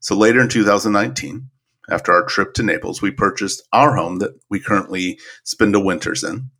So 0.00 0.16
later 0.16 0.40
in 0.40 0.48
2019, 0.48 1.50
after 1.90 2.12
our 2.12 2.24
trip 2.24 2.54
to 2.54 2.62
Naples, 2.62 3.02
we 3.02 3.10
purchased 3.10 3.62
our 3.72 3.96
home 3.96 4.18
that 4.18 4.38
we 4.48 4.60
currently 4.60 5.18
spend 5.44 5.74
the 5.74 5.80
winters 5.80 6.24
in 6.24 6.50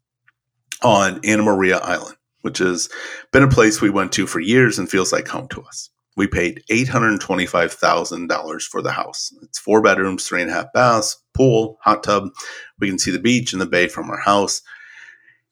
on 0.82 1.20
Anna 1.24 1.42
Maria 1.42 1.78
Island, 1.78 2.16
which 2.42 2.58
has 2.58 2.88
been 3.32 3.42
a 3.42 3.48
place 3.48 3.80
we 3.80 3.90
went 3.90 4.12
to 4.12 4.26
for 4.26 4.40
years 4.40 4.78
and 4.78 4.90
feels 4.90 5.12
like 5.12 5.28
home 5.28 5.48
to 5.48 5.62
us. 5.62 5.90
We 6.16 6.26
paid 6.26 6.62
$825,000 6.70 8.62
for 8.62 8.82
the 8.82 8.92
house. 8.92 9.32
It's 9.42 9.58
four 9.58 9.80
bedrooms, 9.80 10.26
three 10.26 10.42
and 10.42 10.50
a 10.50 10.54
half 10.54 10.72
baths, 10.72 11.16
pool, 11.34 11.78
hot 11.82 12.02
tub. 12.02 12.30
We 12.78 12.88
can 12.88 12.98
see 12.98 13.10
the 13.10 13.18
beach 13.18 13.52
and 13.52 13.62
the 13.62 13.66
bay 13.66 13.88
from 13.88 14.10
our 14.10 14.18
house, 14.18 14.62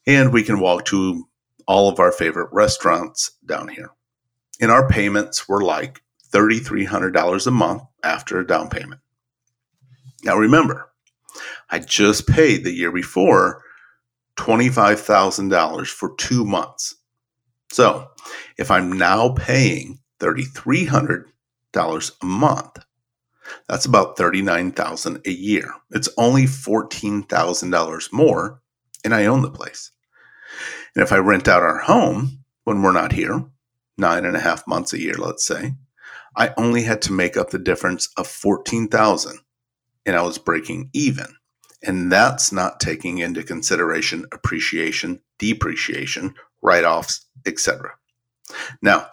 and 0.06 0.32
we 0.32 0.42
can 0.42 0.61
walk 0.61 0.84
to 0.87 1.24
all 1.68 1.88
of 1.88 2.00
our 2.00 2.11
favorite 2.11 2.48
restaurants 2.50 3.31
down 3.44 3.68
here. 3.68 3.90
And 4.61 4.72
our 4.72 4.88
payments 4.88 5.46
were 5.48 5.62
like 5.62 6.02
$3,300 6.33 7.46
a 7.46 7.50
month 7.50 7.83
after 8.02 8.40
a 8.40 8.46
down 8.46 8.70
payment. 8.70 9.02
Now 10.24 10.37
remember, 10.37 10.90
I 11.70 11.78
just 11.78 12.26
paid 12.26 12.64
the 12.64 12.72
year 12.72 12.90
before 12.90 13.62
$25,000 14.37 15.87
for 15.88 16.14
two 16.16 16.44
months. 16.44 16.94
So 17.70 18.09
if 18.57 18.70
I'm 18.70 18.90
now 18.90 19.35
paying 19.35 20.00
$3,300 20.20 21.24
a 22.22 22.26
month, 22.26 22.78
that's 23.68 23.85
about 23.85 24.16
39,000 24.16 25.20
a 25.26 25.31
year. 25.31 25.70
It's 25.90 26.09
only 26.16 26.44
$14,000 26.44 28.12
more, 28.12 28.62
and 29.04 29.14
I 29.14 29.26
own 29.26 29.42
the 29.42 29.50
place. 29.50 29.92
And 30.98 31.04
if 31.04 31.12
I 31.12 31.18
rent 31.18 31.46
out 31.46 31.62
our 31.62 31.78
home 31.78 32.40
when 32.64 32.82
we're 32.82 32.90
not 32.90 33.12
here, 33.12 33.44
nine 33.96 34.24
and 34.24 34.34
a 34.34 34.40
half 34.40 34.66
months 34.66 34.92
a 34.92 35.00
year, 35.00 35.14
let's 35.14 35.46
say, 35.46 35.74
I 36.34 36.52
only 36.56 36.82
had 36.82 37.02
to 37.02 37.12
make 37.12 37.37
up 37.37 37.50
the 37.50 37.58
difference 37.61 38.08
of 38.16 38.26
14,000 38.26 39.38
and 40.04 40.16
I 40.16 40.22
was 40.22 40.38
breaking 40.38 40.90
even. 40.92 41.37
And 41.84 42.11
that's 42.11 42.50
not 42.50 42.80
taking 42.80 43.18
into 43.18 43.44
consideration 43.44 44.26
appreciation, 44.32 45.20
depreciation, 45.38 46.34
write 46.62 46.82
offs, 46.82 47.26
etc. 47.46 47.92
Now, 48.82 49.06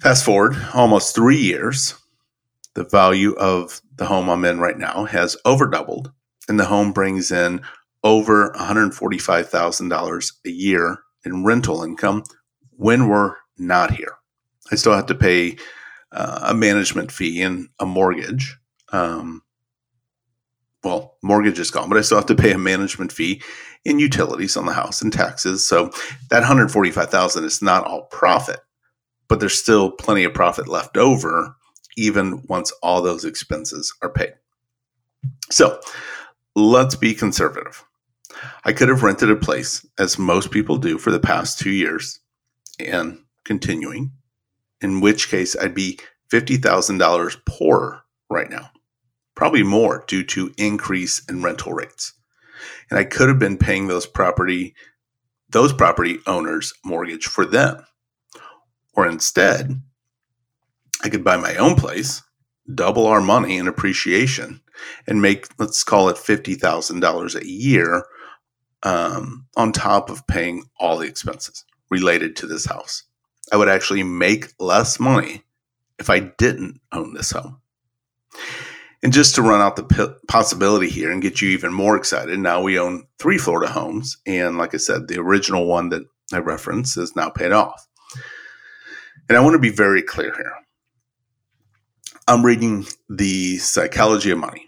fast 0.00 0.24
forward 0.24 0.56
almost 0.72 1.14
three 1.14 1.36
years, 1.36 1.94
the 2.72 2.84
value 2.84 3.34
of 3.34 3.82
the 3.96 4.06
home 4.06 4.30
I'm 4.30 4.46
in 4.46 4.60
right 4.60 4.78
now 4.78 5.04
has 5.04 5.36
over 5.44 5.66
doubled, 5.66 6.10
and 6.48 6.58
the 6.58 6.64
home 6.64 6.92
brings 6.92 7.30
in 7.30 7.60
over 8.02 8.50
$145,000 8.58 10.32
a 10.44 10.50
year 10.50 10.98
in 11.24 11.44
rental 11.44 11.82
income 11.82 12.24
when 12.70 13.08
we're 13.08 13.34
not 13.58 13.90
here. 13.90 14.16
I 14.72 14.76
still 14.76 14.94
have 14.94 15.06
to 15.06 15.14
pay 15.14 15.56
uh, 16.12 16.40
a 16.44 16.54
management 16.54 17.12
fee 17.12 17.42
and 17.42 17.68
a 17.78 17.86
mortgage. 17.86 18.56
Um, 18.92 19.42
well, 20.82 21.18
mortgage 21.22 21.58
is 21.58 21.70
gone, 21.70 21.88
but 21.88 21.98
I 21.98 22.00
still 22.00 22.18
have 22.18 22.26
to 22.26 22.34
pay 22.34 22.52
a 22.52 22.58
management 22.58 23.12
fee 23.12 23.42
in 23.84 23.98
utilities 23.98 24.56
on 24.56 24.66
the 24.66 24.72
house 24.72 25.02
and 25.02 25.12
taxes. 25.12 25.66
So 25.66 25.90
that 26.30 26.40
145,000 26.40 27.44
is 27.44 27.60
not 27.60 27.84
all 27.84 28.04
profit, 28.04 28.60
but 29.28 29.40
there's 29.40 29.60
still 29.60 29.90
plenty 29.90 30.24
of 30.24 30.32
profit 30.34 30.68
left 30.68 30.96
over 30.96 31.54
even 31.96 32.42
once 32.48 32.72
all 32.82 33.02
those 33.02 33.24
expenses 33.24 33.94
are 34.02 34.10
paid. 34.10 34.32
So 35.50 35.80
let's 36.54 36.96
be 36.96 37.14
conservative. 37.14 37.84
I 38.64 38.72
could 38.72 38.88
have 38.88 39.02
rented 39.02 39.30
a 39.30 39.36
place 39.36 39.84
as 39.98 40.18
most 40.18 40.50
people 40.50 40.76
do 40.76 40.98
for 40.98 41.10
the 41.10 41.20
past 41.20 41.58
2 41.58 41.70
years 41.70 42.20
and 42.78 43.18
continuing, 43.44 44.12
in 44.80 45.00
which 45.00 45.28
case 45.30 45.56
I'd 45.56 45.74
be 45.74 45.98
$50,000 46.32 47.44
poorer 47.44 48.02
right 48.28 48.50
now 48.50 48.70
probably 49.40 49.62
more 49.62 50.04
due 50.06 50.22
to 50.22 50.52
increase 50.58 51.24
in 51.24 51.42
rental 51.42 51.72
rates. 51.72 52.12
And 52.90 52.98
I 52.98 53.04
could 53.04 53.30
have 53.30 53.38
been 53.38 53.56
paying 53.56 53.88
those 53.88 54.04
property 54.04 54.74
those 55.48 55.72
property 55.72 56.18
owners 56.26 56.74
mortgage 56.84 57.26
for 57.26 57.46
them. 57.46 57.82
Or 58.92 59.08
instead, 59.08 59.80
I 61.02 61.08
could 61.08 61.24
buy 61.24 61.38
my 61.38 61.56
own 61.56 61.74
place, 61.74 62.22
double 62.72 63.06
our 63.06 63.22
money 63.22 63.56
in 63.56 63.66
appreciation, 63.66 64.60
and 65.06 65.22
make 65.22 65.46
let's 65.58 65.82
call 65.82 66.10
it 66.10 66.18
fifty 66.18 66.54
thousand 66.54 67.00
dollars 67.00 67.34
a 67.34 67.48
year 67.48 68.04
um, 68.82 69.46
on 69.56 69.72
top 69.72 70.10
of 70.10 70.26
paying 70.26 70.64
all 70.78 70.98
the 70.98 71.06
expenses 71.06 71.64
related 71.90 72.36
to 72.36 72.46
this 72.46 72.66
house. 72.66 73.04
I 73.52 73.56
would 73.56 73.68
actually 73.68 74.02
make 74.02 74.52
less 74.58 75.00
money 75.00 75.42
if 75.98 76.08
I 76.08 76.20
didn't 76.20 76.80
own 76.92 77.14
this 77.14 77.32
home. 77.32 77.60
And 79.02 79.12
just 79.12 79.34
to 79.34 79.42
run 79.42 79.60
out 79.60 79.76
the 79.76 79.84
p- 79.84 80.14
possibility 80.28 80.88
here 80.88 81.10
and 81.10 81.22
get 81.22 81.40
you 81.40 81.48
even 81.50 81.72
more 81.72 81.96
excited, 81.96 82.38
now 82.38 82.62
we 82.62 82.78
own 82.78 83.06
three 83.18 83.38
Florida 83.38 83.72
homes. 83.72 84.18
And 84.26 84.58
like 84.58 84.74
I 84.74 84.78
said, 84.78 85.08
the 85.08 85.18
original 85.18 85.66
one 85.66 85.88
that 85.88 86.02
I 86.32 86.38
referenced 86.38 86.96
is 86.98 87.16
now 87.16 87.30
paid 87.30 87.52
off. 87.52 87.86
And 89.28 89.38
I 89.38 89.40
want 89.40 89.54
to 89.54 89.58
be 89.58 89.70
very 89.70 90.02
clear 90.02 90.34
here. 90.34 90.52
I'm 92.28 92.44
reading 92.44 92.86
The 93.08 93.58
Psychology 93.58 94.30
of 94.30 94.38
Money, 94.38 94.66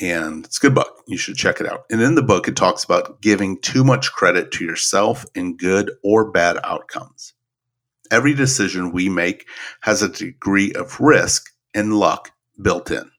and 0.00 0.44
it's 0.44 0.58
a 0.58 0.60
good 0.60 0.74
book. 0.74 1.02
You 1.06 1.16
should 1.16 1.36
check 1.36 1.60
it 1.60 1.66
out. 1.66 1.84
And 1.90 2.00
in 2.00 2.14
the 2.14 2.22
book, 2.22 2.48
it 2.48 2.56
talks 2.56 2.84
about 2.84 3.20
giving 3.20 3.60
too 3.60 3.84
much 3.84 4.12
credit 4.12 4.52
to 4.52 4.64
yourself 4.64 5.26
in 5.34 5.56
good 5.56 5.90
or 6.02 6.30
bad 6.30 6.58
outcomes. 6.64 7.34
Every 8.10 8.34
decision 8.34 8.92
we 8.92 9.08
make 9.08 9.46
has 9.82 10.02
a 10.02 10.08
degree 10.08 10.72
of 10.72 11.00
risk 11.00 11.50
and 11.74 11.94
luck 11.94 12.30
built 12.60 12.90
in. 12.90 13.10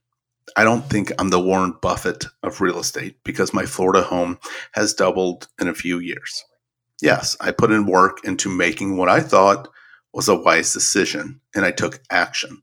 I 0.56 0.64
don't 0.64 0.82
think 0.82 1.12
I'm 1.18 1.30
the 1.30 1.40
Warren 1.40 1.74
Buffett 1.80 2.26
of 2.42 2.60
real 2.60 2.80
estate 2.80 3.16
because 3.24 3.54
my 3.54 3.66
Florida 3.66 4.02
home 4.02 4.38
has 4.72 4.94
doubled 4.94 5.48
in 5.60 5.68
a 5.68 5.74
few 5.74 5.98
years. 6.00 6.44
Yes, 7.00 7.36
I 7.40 7.52
put 7.52 7.70
in 7.70 7.86
work 7.86 8.18
into 8.24 8.48
making 8.48 8.96
what 8.96 9.08
I 9.08 9.20
thought 9.20 9.68
was 10.12 10.28
a 10.28 10.34
wise 10.34 10.72
decision 10.72 11.40
and 11.54 11.64
I 11.64 11.70
took 11.70 12.00
action. 12.10 12.62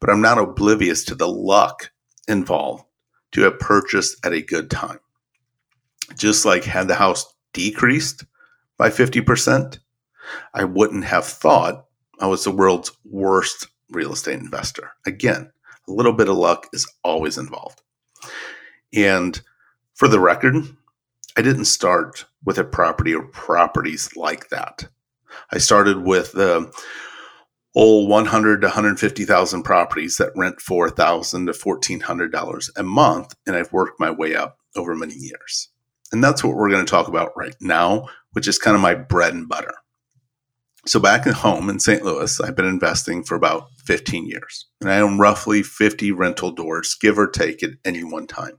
but 0.00 0.10
I'm 0.10 0.20
not 0.20 0.38
oblivious 0.38 1.04
to 1.04 1.14
the 1.14 1.28
luck 1.28 1.92
involved 2.28 2.84
to 3.34 3.42
have 3.42 3.58
purchased 3.58 4.24
at 4.24 4.32
a 4.32 4.42
good 4.42 4.70
time. 4.70 4.98
Just 6.16 6.44
like 6.44 6.64
had 6.64 6.88
the 6.88 6.94
house 6.94 7.32
decreased 7.52 8.24
by 8.78 8.88
50%, 8.88 9.78
I 10.54 10.64
wouldn't 10.64 11.04
have 11.04 11.24
thought 11.24 11.86
I 12.20 12.26
was 12.26 12.44
the 12.44 12.50
world's 12.50 12.92
worst 13.04 13.68
real 13.90 14.12
estate 14.12 14.38
investor. 14.38 14.92
Again, 15.06 15.50
a 15.86 15.92
little 15.92 16.12
bit 16.12 16.28
of 16.28 16.36
luck 16.36 16.68
is 16.72 16.90
always 17.02 17.36
involved. 17.36 17.82
And 18.94 19.40
for 19.94 20.08
the 20.08 20.20
record, 20.20 20.56
I 21.36 21.42
didn't 21.42 21.66
start 21.66 22.24
with 22.44 22.58
a 22.58 22.64
property 22.64 23.14
or 23.14 23.26
properties 23.28 24.16
like 24.16 24.48
that. 24.50 24.88
I 25.50 25.58
started 25.58 25.98
with 25.98 26.32
the 26.32 26.72
old 27.74 28.08
100 28.08 28.60
to 28.60 28.66
150,000 28.68 29.62
properties 29.62 30.16
that 30.16 30.32
rent 30.36 30.60
for 30.60 30.86
1000 30.86 31.46
to 31.46 31.52
$1,400 31.52 32.70
a 32.76 32.82
month, 32.82 33.34
and 33.46 33.56
I've 33.56 33.72
worked 33.72 34.00
my 34.00 34.10
way 34.10 34.34
up 34.34 34.58
over 34.76 34.94
many 34.94 35.14
years. 35.14 35.68
And 36.12 36.22
that's 36.22 36.44
what 36.44 36.54
we're 36.54 36.70
going 36.70 36.84
to 36.84 36.90
talk 36.90 37.08
about 37.08 37.32
right 37.36 37.56
now, 37.60 38.08
which 38.32 38.46
is 38.46 38.58
kind 38.58 38.76
of 38.76 38.80
my 38.80 38.94
bread 38.94 39.34
and 39.34 39.48
butter. 39.48 39.74
So, 40.86 41.00
back 41.00 41.26
at 41.26 41.34
home 41.34 41.70
in 41.70 41.80
St. 41.80 42.04
Louis, 42.04 42.40
I've 42.40 42.56
been 42.56 42.66
investing 42.66 43.24
for 43.24 43.36
about 43.36 43.68
15 43.86 44.26
years, 44.26 44.66
and 44.80 44.90
I 44.90 45.00
own 45.00 45.18
roughly 45.18 45.62
50 45.62 46.12
rental 46.12 46.50
doors, 46.50 46.94
give 47.00 47.18
or 47.18 47.26
take, 47.26 47.62
at 47.62 47.70
any 47.86 48.04
one 48.04 48.26
time. 48.26 48.58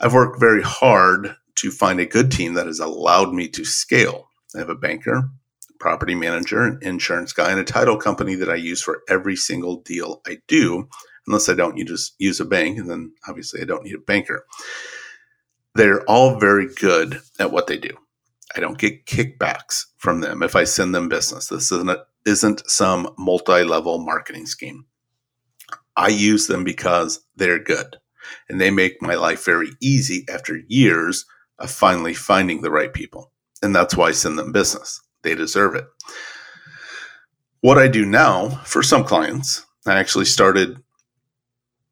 I've 0.00 0.14
worked 0.14 0.40
very 0.40 0.62
hard 0.62 1.36
to 1.56 1.70
find 1.70 2.00
a 2.00 2.06
good 2.06 2.32
team 2.32 2.54
that 2.54 2.66
has 2.66 2.80
allowed 2.80 3.34
me 3.34 3.48
to 3.48 3.64
scale. 3.64 4.30
I 4.54 4.58
have 4.58 4.70
a 4.70 4.74
banker, 4.74 5.30
property 5.78 6.14
manager, 6.14 6.62
an 6.62 6.78
insurance 6.82 7.32
guy, 7.32 7.50
and 7.50 7.60
a 7.60 7.64
title 7.64 7.96
company 7.96 8.34
that 8.36 8.48
I 8.48 8.56
use 8.56 8.82
for 8.82 9.02
every 9.08 9.36
single 9.36 9.80
deal 9.82 10.22
I 10.26 10.38
do, 10.48 10.88
unless 11.26 11.48
I 11.48 11.54
don't 11.54 11.76
you 11.76 11.84
just 11.84 12.14
use 12.18 12.40
a 12.40 12.44
bank, 12.44 12.78
and 12.78 12.90
then 12.90 13.12
obviously 13.28 13.60
I 13.60 13.64
don't 13.64 13.84
need 13.84 13.94
a 13.94 13.98
banker. 13.98 14.44
They're 15.74 16.02
all 16.04 16.38
very 16.38 16.68
good 16.74 17.20
at 17.38 17.52
what 17.52 17.66
they 17.66 17.76
do. 17.76 17.90
I 18.56 18.60
don't 18.60 18.78
get 18.78 19.06
kickbacks 19.06 19.84
from 19.98 20.20
them 20.20 20.42
if 20.42 20.56
I 20.56 20.64
send 20.64 20.94
them 20.94 21.08
business. 21.08 21.48
This 21.48 21.70
isn't, 21.70 21.98
isn't 22.24 22.70
some 22.70 23.14
multi 23.18 23.62
level 23.64 23.98
marketing 23.98 24.46
scheme. 24.46 24.86
I 25.96 26.08
use 26.08 26.46
them 26.46 26.64
because 26.64 27.20
they're 27.36 27.58
good 27.58 27.96
and 28.48 28.60
they 28.60 28.70
make 28.70 29.02
my 29.02 29.14
life 29.14 29.44
very 29.44 29.70
easy 29.80 30.24
after 30.32 30.60
years 30.68 31.24
of 31.58 31.70
finally 31.70 32.14
finding 32.14 32.62
the 32.62 32.70
right 32.70 32.92
people. 32.92 33.32
And 33.62 33.74
that's 33.74 33.96
why 33.96 34.08
I 34.08 34.12
send 34.12 34.38
them 34.38 34.52
business. 34.52 35.00
They 35.26 35.34
deserve 35.34 35.74
it. 35.74 35.88
What 37.60 37.78
I 37.78 37.88
do 37.88 38.06
now 38.06 38.48
for 38.64 38.80
some 38.80 39.02
clients, 39.02 39.66
I 39.84 39.98
actually 39.98 40.24
started 40.24 40.76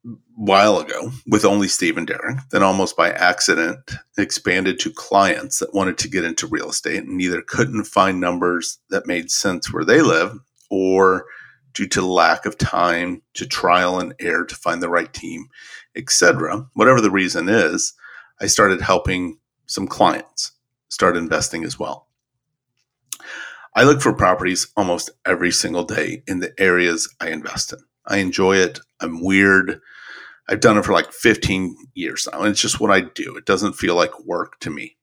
a 0.05 0.11
while 0.37 0.79
ago 0.79 1.11
with 1.27 1.43
only 1.43 1.67
Steve 1.67 1.97
and 1.97 2.07
Derek, 2.07 2.37
then 2.51 2.63
almost 2.63 2.95
by 2.95 3.11
accident 3.11 3.79
expanded 4.17 4.79
to 4.79 4.89
clients 4.89 5.59
that 5.59 5.73
wanted 5.73 5.97
to 5.97 6.07
get 6.07 6.23
into 6.23 6.47
real 6.47 6.69
estate 6.69 7.03
and 7.03 7.19
either 7.19 7.41
couldn't 7.41 7.83
find 7.83 8.21
numbers 8.21 8.79
that 8.89 9.05
made 9.05 9.29
sense 9.29 9.73
where 9.73 9.83
they 9.83 10.01
live 10.01 10.39
or 10.69 11.25
due 11.73 11.89
to 11.89 12.05
lack 12.05 12.45
of 12.45 12.57
time 12.57 13.21
to 13.33 13.45
trial 13.45 13.99
and 13.99 14.15
error 14.21 14.45
to 14.45 14.55
find 14.55 14.81
the 14.81 14.87
right 14.87 15.11
team, 15.11 15.47
etc. 15.97 16.65
Whatever 16.73 17.01
the 17.01 17.11
reason 17.11 17.49
is, 17.49 17.91
I 18.39 18.45
started 18.45 18.79
helping 18.79 19.39
some 19.65 19.89
clients 19.89 20.53
start 20.87 21.17
investing 21.17 21.65
as 21.65 21.77
well. 21.77 22.05
I 23.75 23.83
look 23.83 24.01
for 24.01 24.13
properties 24.13 24.71
almost 24.77 25.09
every 25.25 25.51
single 25.51 25.83
day 25.83 26.23
in 26.27 26.39
the 26.39 26.53
areas 26.57 27.13
I 27.19 27.29
invest 27.29 27.73
in. 27.73 27.79
I 28.07 28.17
enjoy 28.17 28.55
it. 28.57 28.79
I'm 29.01 29.21
weird. 29.21 29.81
I've 30.47 30.61
done 30.61 30.77
it 30.77 30.85
for 30.85 30.93
like 30.93 31.11
15 31.11 31.75
years 31.93 32.27
now. 32.31 32.39
And 32.39 32.49
it's 32.49 32.61
just 32.61 32.79
what 32.79 32.91
I 32.91 33.01
do. 33.01 33.35
It 33.35 33.45
doesn't 33.45 33.73
feel 33.73 33.95
like 33.95 34.25
work 34.25 34.59
to 34.61 34.69
me. 34.69 34.95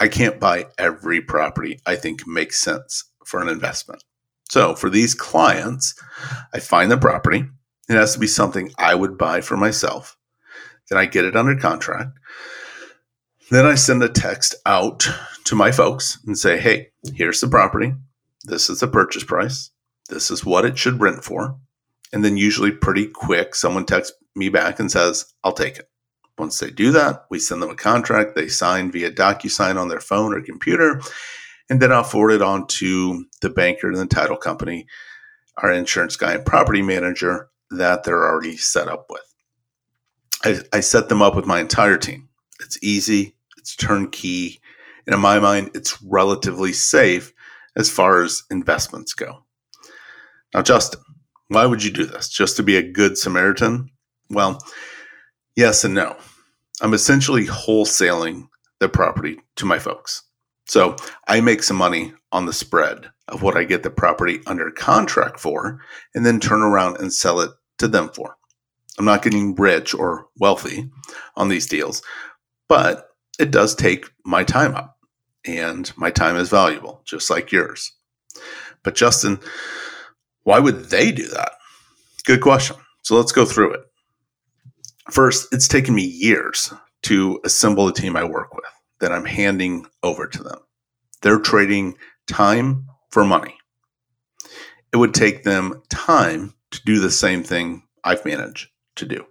I 0.00 0.08
can't 0.08 0.40
buy 0.40 0.66
every 0.78 1.20
property 1.20 1.78
I 1.86 1.96
think 1.96 2.26
makes 2.26 2.58
sense 2.58 3.04
for 3.24 3.40
an 3.40 3.48
investment. 3.48 4.02
So 4.50 4.74
for 4.74 4.90
these 4.90 5.14
clients, 5.14 5.94
I 6.52 6.58
find 6.58 6.90
the 6.90 6.98
property. 6.98 7.44
It 7.88 7.94
has 7.94 8.14
to 8.14 8.18
be 8.18 8.26
something 8.26 8.72
I 8.78 8.94
would 8.94 9.18
buy 9.18 9.42
for 9.42 9.56
myself. 9.56 10.16
Then 10.88 10.98
I 10.98 11.06
get 11.06 11.24
it 11.24 11.36
under 11.36 11.56
contract. 11.56 12.18
Then 13.50 13.66
I 13.66 13.74
send 13.74 14.02
a 14.04 14.08
text 14.08 14.54
out 14.64 15.08
to 15.44 15.56
my 15.56 15.72
folks 15.72 16.18
and 16.24 16.38
say, 16.38 16.58
hey, 16.58 16.90
here's 17.14 17.40
the 17.40 17.48
property. 17.48 17.92
This 18.44 18.70
is 18.70 18.78
the 18.78 18.86
purchase 18.86 19.24
price. 19.24 19.70
This 20.08 20.30
is 20.30 20.44
what 20.44 20.64
it 20.64 20.78
should 20.78 21.00
rent 21.00 21.24
for. 21.24 21.56
And 22.12 22.24
then 22.24 22.36
usually 22.36 22.70
pretty 22.70 23.06
quick, 23.06 23.56
someone 23.56 23.86
texts 23.86 24.16
me 24.36 24.50
back 24.50 24.78
and 24.78 24.90
says, 24.90 25.32
I'll 25.42 25.52
take 25.52 25.78
it. 25.78 25.90
Once 26.38 26.60
they 26.60 26.70
do 26.70 26.92
that, 26.92 27.24
we 27.28 27.40
send 27.40 27.60
them 27.60 27.70
a 27.70 27.76
contract. 27.76 28.36
They 28.36 28.48
sign 28.48 28.92
via 28.92 29.10
DocuSign 29.10 29.76
on 29.76 29.88
their 29.88 30.00
phone 30.00 30.32
or 30.32 30.40
computer. 30.40 31.00
And 31.68 31.80
then 31.80 31.92
I'll 31.92 32.04
forward 32.04 32.30
it 32.30 32.42
on 32.42 32.66
to 32.68 33.26
the 33.42 33.50
banker 33.50 33.88
and 33.88 33.96
the 33.96 34.06
title 34.06 34.36
company, 34.36 34.86
our 35.56 35.72
insurance 35.72 36.16
guy 36.16 36.34
and 36.34 36.46
property 36.46 36.82
manager 36.82 37.48
that 37.70 38.04
they're 38.04 38.24
already 38.24 38.56
set 38.56 38.88
up 38.88 39.06
with. 39.10 39.22
I, 40.44 40.76
I 40.76 40.80
set 40.80 41.08
them 41.08 41.20
up 41.20 41.36
with 41.36 41.46
my 41.46 41.60
entire 41.60 41.98
team. 41.98 42.28
It's 42.60 42.82
easy, 42.82 43.36
it's 43.70 43.76
turnkey. 43.76 44.60
And 45.06 45.14
in 45.14 45.20
my 45.20 45.38
mind, 45.38 45.70
it's 45.74 46.00
relatively 46.02 46.72
safe 46.72 47.32
as 47.76 47.90
far 47.90 48.22
as 48.22 48.42
investments 48.50 49.14
go. 49.14 49.44
Now, 50.54 50.62
Justin, 50.62 51.00
why 51.48 51.66
would 51.66 51.82
you 51.82 51.90
do 51.90 52.04
this? 52.04 52.28
Just 52.28 52.56
to 52.56 52.62
be 52.62 52.76
a 52.76 52.82
good 52.82 53.16
Samaritan? 53.16 53.88
Well, 54.28 54.62
yes 55.56 55.84
and 55.84 55.94
no. 55.94 56.16
I'm 56.80 56.94
essentially 56.94 57.46
wholesaling 57.46 58.48
the 58.80 58.88
property 58.88 59.38
to 59.56 59.66
my 59.66 59.78
folks. 59.78 60.22
So 60.66 60.96
I 61.28 61.40
make 61.40 61.62
some 61.62 61.76
money 61.76 62.12
on 62.32 62.46
the 62.46 62.52
spread 62.52 63.10
of 63.28 63.42
what 63.42 63.56
I 63.56 63.64
get 63.64 63.82
the 63.82 63.90
property 63.90 64.40
under 64.46 64.70
contract 64.70 65.38
for 65.38 65.80
and 66.14 66.24
then 66.24 66.40
turn 66.40 66.62
around 66.62 66.96
and 66.98 67.12
sell 67.12 67.40
it 67.40 67.50
to 67.78 67.88
them 67.88 68.08
for. 68.08 68.36
I'm 68.98 69.04
not 69.04 69.22
getting 69.22 69.54
rich 69.54 69.94
or 69.94 70.26
wealthy 70.38 70.90
on 71.36 71.48
these 71.48 71.66
deals, 71.66 72.02
but 72.68 73.09
it 73.38 73.50
does 73.50 73.74
take 73.74 74.06
my 74.24 74.44
time 74.44 74.74
up 74.74 74.96
and 75.46 75.92
my 75.96 76.10
time 76.10 76.36
is 76.36 76.48
valuable, 76.48 77.02
just 77.04 77.30
like 77.30 77.52
yours. 77.52 77.92
But 78.82 78.94
Justin, 78.94 79.40
why 80.42 80.58
would 80.58 80.86
they 80.86 81.12
do 81.12 81.28
that? 81.28 81.52
Good 82.24 82.40
question. 82.40 82.76
So 83.02 83.16
let's 83.16 83.32
go 83.32 83.44
through 83.44 83.74
it. 83.74 83.80
First, 85.10 85.48
it's 85.52 85.68
taken 85.68 85.94
me 85.94 86.04
years 86.04 86.72
to 87.02 87.40
assemble 87.44 87.88
a 87.88 87.94
team 87.94 88.16
I 88.16 88.24
work 88.24 88.54
with 88.54 88.64
that 89.00 89.12
I'm 89.12 89.24
handing 89.24 89.86
over 90.02 90.26
to 90.26 90.42
them. 90.42 90.58
They're 91.22 91.38
trading 91.38 91.96
time 92.26 92.86
for 93.10 93.24
money. 93.24 93.56
It 94.92 94.96
would 94.96 95.14
take 95.14 95.44
them 95.44 95.82
time 95.88 96.54
to 96.70 96.82
do 96.84 97.00
the 97.00 97.10
same 97.10 97.42
thing 97.42 97.82
I've 98.04 98.24
managed 98.24 98.68
to 98.96 99.06
do. 99.06 99.26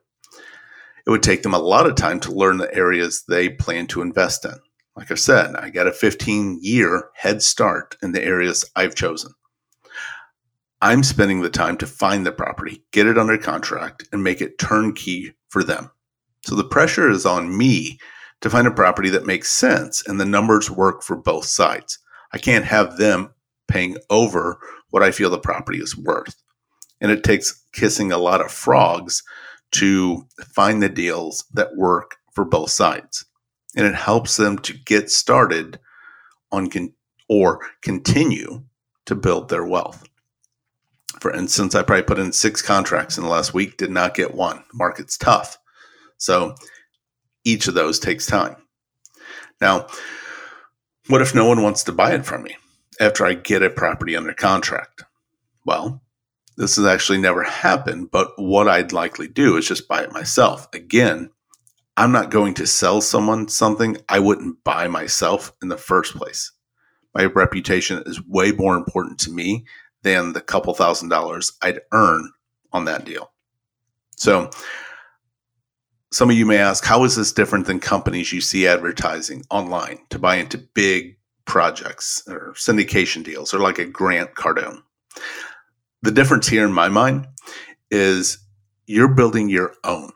It 1.10 1.12
would 1.12 1.24
take 1.24 1.42
them 1.42 1.56
a 1.56 1.60
lot 1.60 1.88
of 1.88 1.96
time 1.96 2.20
to 2.20 2.32
learn 2.32 2.58
the 2.58 2.72
areas 2.72 3.24
they 3.28 3.50
plan 3.50 3.88
to 3.88 4.04
invest 4.04 4.46
in. 4.46 4.54
Like 4.96 5.10
I 5.10 5.16
said, 5.16 5.56
I 5.56 5.72
got 5.72 5.88
a 5.88 5.92
15 5.92 6.60
year 6.62 7.10
head 7.16 7.42
start 7.42 7.98
in 8.04 8.12
the 8.12 8.24
areas 8.24 8.64
I've 8.76 8.94
chosen. 8.94 9.34
I'm 10.84 11.02
spending 11.02 11.42
the 11.42 11.50
time 11.50 11.78
to 11.78 11.88
find 11.88 12.28
the 12.28 12.32
property, 12.32 12.84
get 12.92 13.08
it 13.08 13.18
under 13.18 13.40
contract, 13.40 14.08
and 14.12 14.24
make 14.24 14.40
it 14.40 14.60
turnkey 14.60 15.34
for 15.48 15.64
them. 15.64 15.90
So 16.46 16.54
the 16.54 16.64
pressure 16.64 17.10
is 17.10 17.26
on 17.26 17.58
me 17.58 17.98
to 18.42 18.50
find 18.52 18.68
a 18.68 18.72
property 18.72 19.10
that 19.10 19.26
makes 19.26 19.50
sense 19.50 20.08
and 20.08 20.22
the 20.22 20.26
numbers 20.26 20.70
work 20.70 21.02
for 21.02 21.16
both 21.16 21.46
sides. 21.46 21.98
I 22.34 22.38
can't 22.38 22.66
have 22.66 22.98
them 22.98 23.34
paying 23.68 23.98
over 24.12 24.60
what 24.92 25.02
I 25.02 25.10
feel 25.10 25.32
the 25.32 25.40
property 25.40 25.80
is 25.80 25.98
worth. 25.98 26.36
And 27.02 27.12
it 27.12 27.24
takes 27.24 27.66
kissing 27.74 28.12
a 28.12 28.20
lot 28.20 28.42
of 28.42 28.52
frogs 28.52 29.24
to 29.72 30.26
find 30.54 30.82
the 30.82 30.90
deals 30.90 31.46
that 31.54 31.76
work 31.76 32.18
for 32.34 32.46
both 32.46 32.72
sides. 32.72 33.26
And 33.76 33.86
it 33.86 33.96
helps 33.96 34.38
them 34.38 34.58
to 34.60 34.74
get 34.74 35.12
started 35.12 35.80
on 36.52 36.70
con- 36.70 36.94
or 37.28 37.60
continue 37.82 38.64
to 39.06 39.16
build 39.16 39.50
their 39.50 39.66
wealth. 39.66 40.08
For 41.20 41.34
instance, 41.34 41.76
I 41.76 41.84
probably 41.84 42.04
put 42.04 42.20
in 42.20 42.32
six 42.32 42.62
contracts 42.62 43.18
in 43.18 43.24
the 43.24 43.30
last 43.30 43.54
week, 43.54 43.78
did 43.78 43.92
not 43.92 44.16
get 44.16 44.34
one. 44.34 44.64
Market's 44.74 45.18
tough. 45.18 45.58
So 46.18 46.56
each 47.44 47.68
of 47.68 47.74
those 47.74 48.00
takes 48.00 48.26
time. 48.26 48.56
Now, 49.62 49.88
what 51.08 51.22
if 51.22 51.36
no 51.36 51.46
one 51.46 51.62
wants 51.62 51.84
to 51.86 51.92
buy 51.92 52.14
it 52.14 52.26
from 52.26 52.44
me 52.44 52.56
after 53.00 53.26
I 53.26 53.34
get 53.34 53.64
a 53.64 53.70
property 53.70 54.16
under 54.16 54.34
contract? 54.34 55.04
Well, 55.66 56.02
this 56.60 56.76
has 56.76 56.86
actually 56.86 57.20
never 57.20 57.42
happened, 57.42 58.12
but 58.12 58.34
what 58.36 58.68
I'd 58.68 58.92
likely 58.92 59.30
do 59.30 59.56
is 59.56 59.66
just 59.66 59.88
buy 59.88 60.04
it 60.04 60.12
myself. 60.12 60.68
Again, 60.74 61.30
I'm 61.96 62.12
not 62.12 62.32
going 62.32 62.54
to 62.56 62.68
sell 62.68 63.00
someone 63.00 63.48
something 63.48 63.96
I 64.10 64.20
wouldn't 64.20 64.62
buy 64.66 64.90
myself 64.90 65.54
in 65.62 65.70
the 65.70 65.78
first 65.78 66.16
place. 66.16 66.52
My 67.16 67.26
reputation 67.26 68.04
is 68.06 68.22
way 68.28 68.52
more 68.52 68.76
important 68.76 69.20
to 69.22 69.32
me 69.32 69.66
than 70.04 70.34
the 70.34 70.42
couple 70.42 70.74
thousand 70.74 71.08
dollars 71.08 71.54
I'd 71.62 71.80
earn 71.94 72.30
on 72.74 72.84
that 72.86 73.06
deal. 73.06 73.32
So, 74.18 74.50
some 76.12 76.30
of 76.30 76.36
you 76.36 76.46
may 76.46 76.58
ask, 76.58 76.84
how 76.84 77.06
is 77.06 77.16
this 77.16 77.32
different 77.32 77.68
than 77.68 77.80
companies 77.80 78.34
you 78.34 78.42
see 78.42 78.68
advertising 78.68 79.46
online 79.50 80.00
to 80.10 80.20
buy 80.20 80.36
into 80.36 80.58
big 80.58 81.18
projects 81.46 82.22
or 82.28 82.54
syndication 82.58 83.24
deals 83.24 83.54
or 83.54 83.60
like 83.60 83.80
a 83.80 83.86
Grant 83.86 84.36
Cardone? 84.36 84.82
The 86.02 86.12
difference 86.12 86.48
here 86.48 86.66
in 86.66 86.72
my 86.72 86.90
mind 86.90 87.28
is 87.92 88.40
you're 88.86 89.14
building 89.14 89.50
your 89.50 89.74
own 89.84 90.12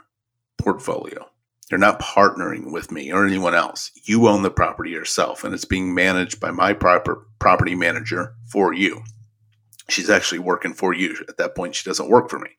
portfolio. 0.57 1.27
You're 1.69 1.79
not 1.79 1.99
partnering 1.99 2.71
with 2.71 2.91
me 2.91 3.11
or 3.11 3.25
anyone 3.25 3.55
else. 3.55 3.91
You 4.03 4.27
own 4.27 4.43
the 4.43 4.51
property 4.51 4.91
yourself, 4.91 5.43
and 5.43 5.53
it's 5.53 5.65
being 5.65 5.93
managed 5.93 6.39
by 6.39 6.51
my 6.51 6.73
proper 6.73 7.27
property 7.39 7.75
manager 7.75 8.35
for 8.49 8.73
you. 8.73 9.01
She's 9.89 10.09
actually 10.09 10.39
working 10.39 10.73
for 10.73 10.93
you. 10.93 11.17
At 11.27 11.37
that 11.37 11.55
point, 11.55 11.75
she 11.75 11.89
doesn't 11.89 12.09
work 12.09 12.29
for 12.29 12.39
me. 12.39 12.49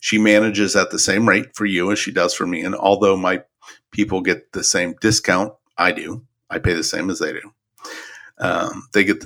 She 0.00 0.18
manages 0.18 0.76
at 0.76 0.90
the 0.90 0.98
same 0.98 1.28
rate 1.28 1.54
for 1.54 1.66
you 1.66 1.90
as 1.90 1.98
she 1.98 2.12
does 2.12 2.34
for 2.34 2.46
me. 2.46 2.62
And 2.62 2.74
although 2.74 3.16
my 3.16 3.42
people 3.90 4.20
get 4.20 4.52
the 4.52 4.64
same 4.64 4.94
discount, 5.00 5.52
I 5.76 5.92
do. 5.92 6.24
I 6.48 6.58
pay 6.58 6.74
the 6.74 6.84
same 6.84 7.10
as 7.10 7.18
they 7.18 7.32
do. 7.32 7.52
Um, 8.38 8.88
they 8.92 9.04
get 9.04 9.24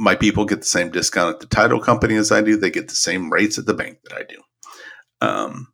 my 0.00 0.14
people 0.14 0.46
get 0.46 0.60
the 0.60 0.66
same 0.66 0.90
discount 0.90 1.34
at 1.34 1.40
the 1.40 1.46
title 1.46 1.78
company 1.78 2.14
as 2.16 2.32
I 2.32 2.40
do. 2.40 2.56
They 2.56 2.70
get 2.70 2.88
the 2.88 2.94
same 2.94 3.30
rates 3.30 3.58
at 3.58 3.66
the 3.66 3.74
bank 3.74 3.98
that 4.04 4.16
I 4.16 4.22
do. 4.22 4.40
Um, 5.20 5.68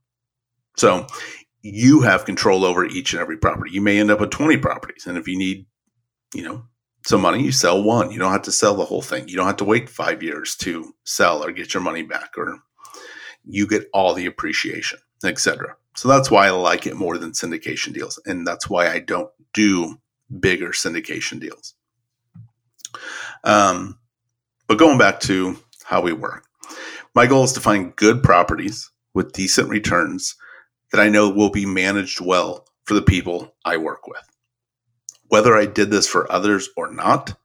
so 0.77 1.07
you 1.63 2.01
have 2.01 2.25
control 2.25 2.65
over 2.65 2.85
each 2.85 3.13
and 3.13 3.23
every 3.23 3.37
property. 3.37 3.71
You 3.71 3.81
may 3.81 4.01
end 4.01 4.11
up 4.11 4.19
with 4.19 4.31
20 4.31 4.57
properties. 4.57 5.07
And 5.07 5.17
if 5.17 5.29
you 5.29 5.39
need, 5.39 5.67
you 6.35 6.43
know, 6.43 6.65
some 7.05 7.21
money, 7.21 7.41
you 7.45 7.53
sell 7.53 7.81
one. 7.81 8.11
You 8.11 8.19
don't 8.19 8.33
have 8.33 8.43
to 8.43 8.53
sell 8.53 8.75
the 8.75 8.85
whole 8.85 9.01
thing. 9.01 9.29
You 9.29 9.37
don't 9.37 9.47
have 9.47 9.59
to 9.59 9.65
wait 9.65 9.89
five 9.89 10.25
years 10.25 10.57
to 10.57 10.93
sell 11.05 11.45
or 11.45 11.53
get 11.53 11.73
your 11.73 11.83
money 11.85 12.03
back, 12.03 12.31
or 12.37 12.59
you 13.45 13.69
get 13.69 13.89
all 13.95 14.13
the 14.13 14.27
appreciation, 14.27 14.99
etc. 15.25 15.77
So 15.95 16.09
that's 16.09 16.33
why 16.33 16.49
I 16.49 16.51
like 16.51 16.85
it 16.85 16.97
more 16.97 17.17
than 17.17 17.31
syndication 17.31 17.95
deals. 17.95 18.21
And 18.27 18.45
that's 18.45 18.69
why 18.69 18.91
I 18.91 18.99
don't 18.99 19.31
do 19.55 20.01
bigger 20.41 20.71
syndication 20.71 21.39
deals. 21.39 21.75
Um, 23.45 24.01
but 24.67 24.79
going 24.79 24.99
back 24.99 25.21
to 25.21 25.57
how 25.85 26.01
we 26.01 26.13
work, 26.13 26.45
my 27.15 27.27
goal 27.27 27.45
is 27.45 27.53
to 27.55 27.61
find 27.61 27.97
good 27.97 28.23
properties 28.23 28.91
with 29.15 29.33
decent 29.33 29.69
returns 29.69 30.37
that 30.93 31.01
I 31.01 31.09
know 31.09 31.31
will 31.31 31.51
be 31.51 31.67
managed 31.67 32.21
well 32.21 32.67
for 32.85 32.95
the 32.95 33.03
people 33.03 33.55
I 33.65 33.77
work 33.77 34.07
with. 34.07 34.23
Whether 35.29 35.57
I 35.57 35.67
did 35.67 35.91
this 35.91 36.07
for 36.07 36.31
others 36.31 36.69
or 36.77 36.93
not, 36.93 37.37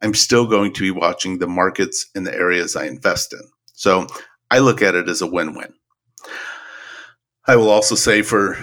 I'm 0.00 0.14
still 0.14 0.46
going 0.46 0.72
to 0.74 0.80
be 0.80 0.90
watching 0.90 1.38
the 1.38 1.46
markets 1.46 2.06
in 2.14 2.24
the 2.24 2.34
areas 2.34 2.76
I 2.76 2.86
invest 2.86 3.32
in. 3.32 3.40
So 3.74 4.06
I 4.50 4.60
look 4.60 4.80
at 4.80 4.94
it 4.94 5.08
as 5.08 5.20
a 5.20 5.26
win 5.26 5.54
win. 5.54 5.74
I 7.46 7.56
will 7.56 7.70
also 7.70 7.94
say 7.94 8.22
for 8.22 8.56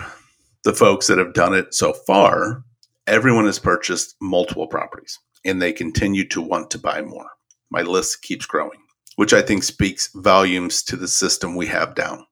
the 0.63 0.73
folks 0.73 1.07
that 1.07 1.17
have 1.17 1.33
done 1.33 1.53
it 1.53 1.73
so 1.73 1.93
far, 1.93 2.63
everyone 3.07 3.45
has 3.45 3.59
purchased 3.59 4.15
multiple 4.21 4.67
properties 4.67 5.19
and 5.43 5.61
they 5.61 5.73
continue 5.73 6.27
to 6.29 6.41
want 6.41 6.71
to 6.71 6.79
buy 6.79 7.01
more. 7.01 7.29
My 7.69 7.81
list 7.81 8.21
keeps 8.21 8.45
growing, 8.45 8.79
which 9.15 9.33
I 9.33 9.41
think 9.41 9.63
speaks 9.63 10.09
volumes 10.13 10.83
to 10.83 10.95
the 10.95 11.07
system 11.07 11.55
we 11.55 11.67
have 11.67 11.95
down. 11.95 12.25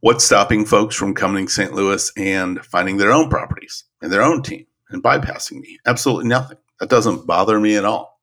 What's 0.00 0.24
stopping 0.24 0.64
folks 0.64 0.94
from 0.94 1.14
coming 1.14 1.46
to 1.46 1.52
St. 1.52 1.72
Louis 1.72 2.12
and 2.16 2.64
finding 2.64 2.96
their 2.96 3.12
own 3.12 3.28
properties 3.28 3.84
and 4.02 4.12
their 4.12 4.22
own 4.22 4.42
team 4.42 4.66
and 4.90 5.02
bypassing 5.02 5.60
me? 5.60 5.78
Absolutely 5.86 6.28
nothing. 6.28 6.58
That 6.80 6.90
doesn't 6.90 7.26
bother 7.26 7.58
me 7.58 7.76
at 7.76 7.84
all. 7.84 8.20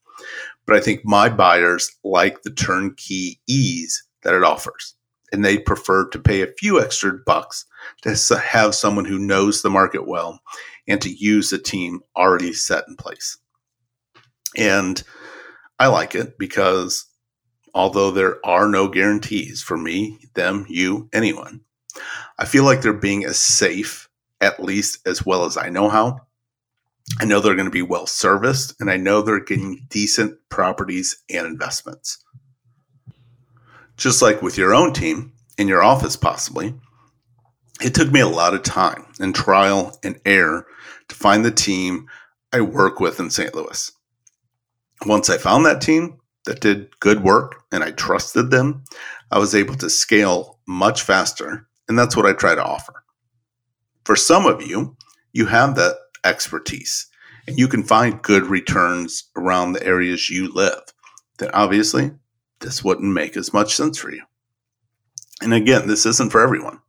But 0.65 0.75
I 0.75 0.79
think 0.79 1.01
my 1.03 1.29
buyers 1.29 1.91
like 2.03 2.43
the 2.43 2.51
turnkey 2.51 3.41
ease 3.47 4.03
that 4.21 4.33
it 4.33 4.43
offers. 4.43 4.95
And 5.31 5.43
they 5.43 5.57
prefer 5.57 6.07
to 6.09 6.19
pay 6.19 6.41
a 6.41 6.53
few 6.59 6.79
extra 6.79 7.13
bucks 7.25 7.65
to 8.03 8.37
have 8.37 8.75
someone 8.75 9.05
who 9.05 9.17
knows 9.17 9.61
the 9.61 9.69
market 9.69 10.07
well 10.07 10.39
and 10.87 11.01
to 11.01 11.09
use 11.09 11.51
a 11.51 11.57
team 11.57 12.01
already 12.15 12.53
set 12.53 12.83
in 12.87 12.95
place. 12.95 13.37
And 14.55 15.01
I 15.79 15.87
like 15.87 16.15
it 16.15 16.37
because 16.37 17.05
although 17.73 18.11
there 18.11 18.45
are 18.45 18.67
no 18.67 18.87
guarantees 18.87 19.61
for 19.61 19.77
me, 19.77 20.19
them, 20.35 20.65
you, 20.69 21.09
anyone, 21.13 21.61
I 22.37 22.45
feel 22.45 22.63
like 22.63 22.81
they're 22.81 22.93
being 22.93 23.25
as 23.25 23.37
safe, 23.37 24.09
at 24.41 24.63
least 24.63 25.05
as 25.07 25.25
well 25.25 25.45
as 25.45 25.57
I 25.57 25.69
know 25.69 25.89
how. 25.89 26.21
I 27.19 27.25
know 27.25 27.39
they're 27.39 27.55
going 27.55 27.65
to 27.65 27.71
be 27.71 27.81
well 27.81 28.07
serviced, 28.07 28.79
and 28.79 28.89
I 28.89 28.97
know 28.97 29.21
they're 29.21 29.43
getting 29.43 29.85
decent 29.89 30.37
properties 30.49 31.21
and 31.29 31.45
investments. 31.45 32.23
Just 33.97 34.21
like 34.21 34.41
with 34.41 34.57
your 34.57 34.73
own 34.73 34.93
team, 34.93 35.33
in 35.57 35.67
your 35.67 35.83
office, 35.83 36.15
possibly, 36.15 36.73
it 37.81 37.93
took 37.93 38.11
me 38.11 38.21
a 38.21 38.27
lot 38.27 38.53
of 38.53 38.63
time 38.63 39.05
and 39.19 39.35
trial 39.35 39.97
and 40.03 40.19
error 40.25 40.65
to 41.09 41.15
find 41.15 41.43
the 41.43 41.51
team 41.51 42.07
I 42.51 42.61
work 42.61 42.99
with 42.99 43.19
in 43.19 43.29
St. 43.29 43.53
Louis. 43.53 43.91
Once 45.05 45.29
I 45.29 45.37
found 45.37 45.65
that 45.65 45.81
team 45.81 46.19
that 46.45 46.61
did 46.61 46.97
good 46.99 47.23
work 47.23 47.63
and 47.71 47.83
I 47.83 47.91
trusted 47.91 48.51
them, 48.51 48.83
I 49.31 49.39
was 49.39 49.55
able 49.55 49.75
to 49.75 49.89
scale 49.89 50.59
much 50.67 51.01
faster. 51.01 51.67
And 51.87 51.99
that's 51.99 52.15
what 52.15 52.25
I 52.25 52.33
try 52.33 52.55
to 52.55 52.63
offer. 52.63 53.03
For 54.05 54.15
some 54.15 54.45
of 54.45 54.61
you, 54.61 54.95
you 55.33 55.45
have 55.47 55.75
that 55.75 55.95
expertise 56.23 57.07
and 57.47 57.57
you 57.57 57.67
can 57.67 57.83
find 57.83 58.21
good 58.21 58.45
returns 58.45 59.25
around 59.35 59.73
the 59.73 59.85
areas 59.85 60.29
you 60.29 60.51
live, 60.53 60.81
then 61.39 61.49
obviously 61.53 62.11
this 62.61 62.83
wouldn't 62.83 63.13
make 63.13 63.35
as 63.35 63.53
much 63.53 63.75
sense 63.75 63.97
for 63.97 64.11
you. 64.11 64.23
And 65.41 65.53
again, 65.53 65.87
this 65.87 66.05
isn't 66.05 66.31
for 66.31 66.41
everyone. 66.41 66.79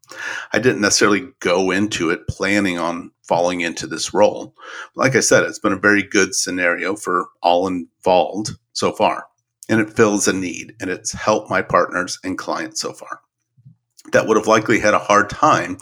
I 0.52 0.58
didn't 0.58 0.80
necessarily 0.80 1.28
go 1.40 1.70
into 1.70 2.10
it 2.10 2.28
planning 2.28 2.78
on 2.78 3.10
falling 3.22 3.60
into 3.60 3.86
this 3.86 4.12
role. 4.12 4.54
Like 4.94 5.16
I 5.16 5.20
said, 5.20 5.44
it's 5.44 5.58
been 5.58 5.72
a 5.72 5.78
very 5.78 6.02
good 6.02 6.34
scenario 6.34 6.94
for 6.94 7.28
all 7.42 7.66
involved 7.66 8.50
so 8.72 8.92
far, 8.92 9.26
and 9.68 9.80
it 9.80 9.90
fills 9.90 10.28
a 10.28 10.32
need 10.32 10.74
and 10.80 10.90
it's 10.90 11.12
helped 11.12 11.50
my 11.50 11.62
partners 11.62 12.18
and 12.24 12.36
clients 12.36 12.80
so 12.80 12.92
far 12.92 13.20
that 14.12 14.26
would 14.26 14.36
have 14.36 14.46
likely 14.46 14.78
had 14.78 14.94
a 14.94 14.98
hard 14.98 15.30
time 15.30 15.78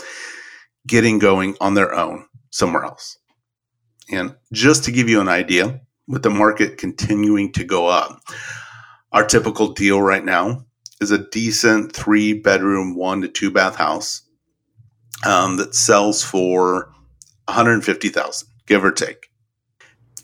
getting 0.87 1.19
going 1.19 1.57
on 1.61 1.75
their 1.75 1.95
own 1.95 2.27
somewhere 2.51 2.85
else. 2.85 3.19
And 4.11 4.35
just 4.53 4.85
to 4.85 4.93
give 4.93 5.09
you 5.09 5.21
an 5.21 5.29
idea, 5.29 5.81
with 6.09 6.23
the 6.23 6.31
market 6.31 6.79
continuing 6.79 7.53
to 7.53 7.65
go 7.65 7.87
up, 7.87 8.21
our 9.13 9.25
typical 9.25 9.73
deal 9.73 10.01
right 10.03 10.25
now 10.25 10.65
is 11.03 11.11
a 11.11 11.19
decent 11.31 11.93
three 11.93 12.33
bedroom, 12.33 12.97
one 12.97 13.21
to 13.21 13.29
two 13.29 13.51
bath 13.51 13.77
house 13.77 14.23
um, 15.27 15.57
that 15.57 15.75
sells 15.75 16.25
for 16.25 16.93
150,000, 17.47 18.49
give 18.67 18.85
or 18.85 18.93
take, 18.93 19.31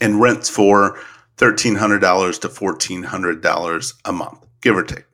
and 0.01 0.21
rents 0.21 0.49
for 0.49 0.99
$1,300 1.37 2.41
to 2.41 2.49
$1,400 2.49 3.95
a 4.05 4.13
month, 4.13 4.47
give 4.63 4.77
or 4.77 4.85
take. 4.85 5.05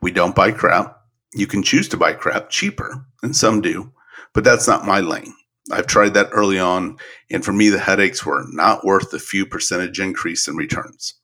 We 0.00 0.10
don't 0.10 0.34
buy 0.34 0.52
crap. 0.52 0.96
You 1.34 1.46
can 1.46 1.62
choose 1.62 1.88
to 1.88 1.96
buy 1.96 2.12
crap 2.12 2.50
cheaper, 2.50 3.04
and 3.22 3.34
some 3.34 3.60
do, 3.60 3.92
but 4.32 4.44
that's 4.44 4.66
not 4.66 4.86
my 4.86 5.00
lane. 5.00 5.34
I've 5.70 5.86
tried 5.86 6.14
that 6.14 6.30
early 6.32 6.58
on, 6.58 6.96
and 7.30 7.44
for 7.44 7.52
me, 7.52 7.68
the 7.68 7.78
headaches 7.78 8.24
were 8.24 8.44
not 8.48 8.84
worth 8.84 9.10
the 9.10 9.18
few 9.18 9.46
percentage 9.46 10.00
increase 10.00 10.48
in 10.48 10.56
returns. 10.56 11.14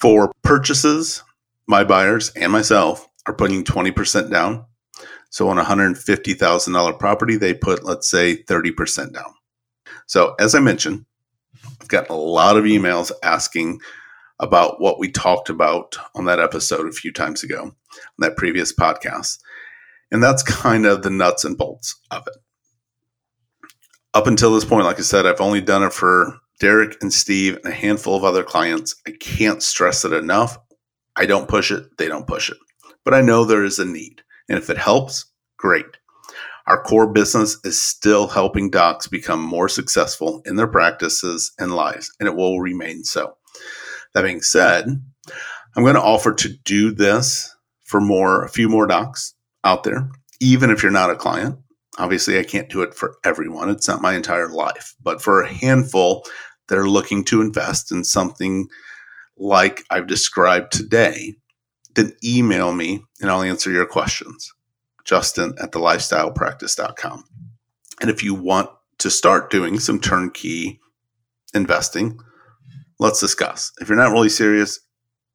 For 0.00 0.32
purchases, 0.42 1.22
my 1.66 1.84
buyers 1.84 2.30
and 2.36 2.52
myself 2.52 3.08
are 3.26 3.34
putting 3.34 3.64
20% 3.64 4.30
down. 4.30 4.66
So 5.30 5.48
on 5.48 5.58
a 5.58 5.64
$150,000 5.64 6.98
property, 6.98 7.36
they 7.36 7.54
put, 7.54 7.84
let's 7.84 8.08
say, 8.08 8.42
30% 8.44 9.12
down. 9.12 9.34
So 10.06 10.34
as 10.38 10.54
I 10.54 10.60
mentioned, 10.60 11.04
I've 11.80 11.88
got 11.88 12.10
a 12.10 12.14
lot 12.14 12.56
of 12.56 12.64
emails 12.64 13.10
asking 13.22 13.80
about 14.38 14.80
what 14.80 14.98
we 14.98 15.10
talked 15.10 15.48
about 15.48 15.96
on 16.14 16.26
that 16.26 16.40
episode 16.40 16.86
a 16.86 16.92
few 16.92 17.12
times 17.12 17.42
ago, 17.42 17.62
on 17.62 17.74
that 18.18 18.36
previous 18.36 18.72
podcast. 18.72 19.38
And 20.12 20.22
that's 20.22 20.42
kind 20.42 20.86
of 20.86 21.02
the 21.02 21.10
nuts 21.10 21.44
and 21.44 21.56
bolts 21.56 21.98
of 22.10 22.26
it 22.26 22.34
up 24.14 24.28
until 24.28 24.54
this 24.54 24.64
point, 24.64 24.86
like 24.86 24.98
I 24.98 25.02
said, 25.02 25.26
I've 25.26 25.40
only 25.40 25.60
done 25.60 25.82
it 25.82 25.92
for 25.92 26.38
Derek 26.60 26.96
and 27.02 27.12
Steve 27.12 27.56
and 27.56 27.66
a 27.66 27.76
handful 27.76 28.16
of 28.16 28.24
other 28.24 28.44
clients. 28.44 28.94
I 29.06 29.10
can't 29.10 29.62
stress 29.62 30.04
it 30.04 30.12
enough. 30.12 30.56
I 31.16 31.26
don't 31.26 31.48
push 31.48 31.70
it, 31.70 31.96
they 31.98 32.08
don't 32.08 32.26
push 32.26 32.50
it. 32.50 32.58
But 33.04 33.14
I 33.14 33.20
know 33.20 33.44
there 33.44 33.64
is 33.64 33.78
a 33.78 33.84
need. 33.84 34.22
And 34.48 34.58
if 34.58 34.68
it 34.70 34.78
helps, 34.78 35.26
great. 35.56 35.86
Our 36.66 36.82
core 36.82 37.12
business 37.12 37.58
is 37.64 37.82
still 37.82 38.26
helping 38.26 38.70
docs 38.70 39.06
become 39.06 39.40
more 39.40 39.68
successful 39.68 40.42
in 40.46 40.56
their 40.56 40.66
practices 40.66 41.52
and 41.58 41.74
lives, 41.74 42.10
and 42.18 42.26
it 42.26 42.36
will 42.36 42.60
remain 42.60 43.04
so. 43.04 43.36
That 44.14 44.22
being 44.22 44.40
said, 44.40 44.86
I'm 45.76 45.82
going 45.82 45.94
to 45.94 46.02
offer 46.02 46.32
to 46.32 46.48
do 46.64 46.90
this 46.90 47.54
for 47.84 48.00
more, 48.00 48.44
a 48.44 48.48
few 48.48 48.68
more 48.68 48.86
docs 48.86 49.34
out 49.62 49.84
there, 49.84 50.08
even 50.40 50.70
if 50.70 50.82
you're 50.82 50.92
not 50.92 51.10
a 51.10 51.16
client. 51.16 51.58
Obviously, 51.98 52.38
I 52.38 52.44
can't 52.44 52.70
do 52.70 52.82
it 52.82 52.94
for 52.94 53.16
everyone. 53.24 53.68
It's 53.68 53.86
not 53.86 54.02
my 54.02 54.14
entire 54.14 54.48
life, 54.48 54.94
but 55.02 55.20
for 55.20 55.42
a 55.42 55.52
handful 55.52 56.24
that 56.68 56.78
are 56.78 56.88
looking 56.88 57.24
to 57.24 57.42
invest 57.42 57.92
in 57.92 58.04
something 58.04 58.68
like 59.36 59.84
I've 59.90 60.06
described 60.06 60.72
today, 60.72 61.34
then 61.94 62.12
email 62.24 62.72
me 62.72 63.02
and 63.20 63.30
I'll 63.30 63.42
answer 63.42 63.70
your 63.70 63.86
questions. 63.86 64.52
Justin 65.04 65.54
at 65.60 65.72
thelifestylepractice.com. 65.72 67.24
And 68.00 68.10
if 68.10 68.22
you 68.22 68.34
want 68.34 68.70
to 68.98 69.10
start 69.10 69.50
doing 69.50 69.78
some 69.78 70.00
turnkey 70.00 70.80
investing, 71.54 72.18
let's 72.98 73.20
discuss. 73.20 73.72
If 73.80 73.88
you're 73.88 73.98
not 73.98 74.12
really 74.12 74.28
serious, 74.28 74.80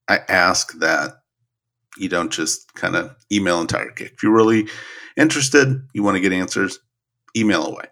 I 0.07 0.19
ask 0.27 0.73
that 0.79 1.19
you 1.97 2.09
don't 2.09 2.31
just 2.31 2.73
kind 2.73 2.95
of 2.95 3.15
email 3.31 3.59
and 3.59 3.69
tire 3.69 3.91
kick. 3.91 4.13
If 4.13 4.23
you're 4.23 4.35
really 4.35 4.67
interested, 5.17 5.81
you 5.93 6.03
want 6.03 6.15
to 6.15 6.21
get 6.21 6.33
answers, 6.33 6.79
email 7.35 7.65
away. 7.65 7.85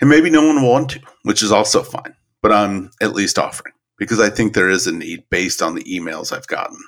And 0.00 0.10
maybe 0.10 0.30
no 0.30 0.46
one 0.46 0.62
will 0.62 0.70
want 0.70 0.90
to, 0.90 1.00
which 1.22 1.42
is 1.42 1.50
also 1.50 1.82
fine, 1.82 2.14
but 2.42 2.52
I'm 2.52 2.90
at 3.00 3.14
least 3.14 3.38
offering 3.38 3.72
because 3.98 4.20
I 4.20 4.30
think 4.30 4.52
there 4.52 4.70
is 4.70 4.86
a 4.86 4.92
need 4.92 5.24
based 5.30 5.62
on 5.62 5.74
the 5.74 5.84
emails 5.84 6.32
I've 6.32 6.46
gotten. 6.46 6.78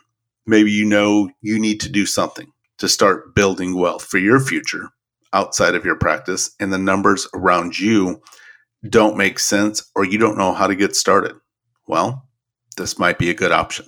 Maybe 0.47 0.71
you 0.71 0.85
know 0.85 1.31
you 1.41 1.59
need 1.59 1.81
to 1.81 1.89
do 1.89 2.07
something 2.07 2.53
to 2.79 2.89
start 2.89 3.35
building 3.35 3.77
wealth 3.77 4.05
for 4.05 4.19
your 4.19 4.41
future 4.41 4.91
outside 5.33 5.75
of 5.75 5.85
your 5.85 5.97
practice, 5.97 6.55
and 6.59 6.73
the 6.73 6.79
numbers 6.79 7.29
around 7.35 7.79
you 7.79 8.23
don't 8.89 9.17
make 9.17 9.39
sense 9.39 9.91
or 9.95 10.05
you 10.05 10.17
don't 10.19 10.39
know 10.39 10.55
how 10.55 10.67
to 10.67 10.77
get 10.77 10.97
started. 10.97 11.35
Well, 11.87 12.27
this 12.77 12.99
might 12.99 13.19
be 13.19 13.29
a 13.29 13.35
good 13.35 13.53
option. 13.53 13.87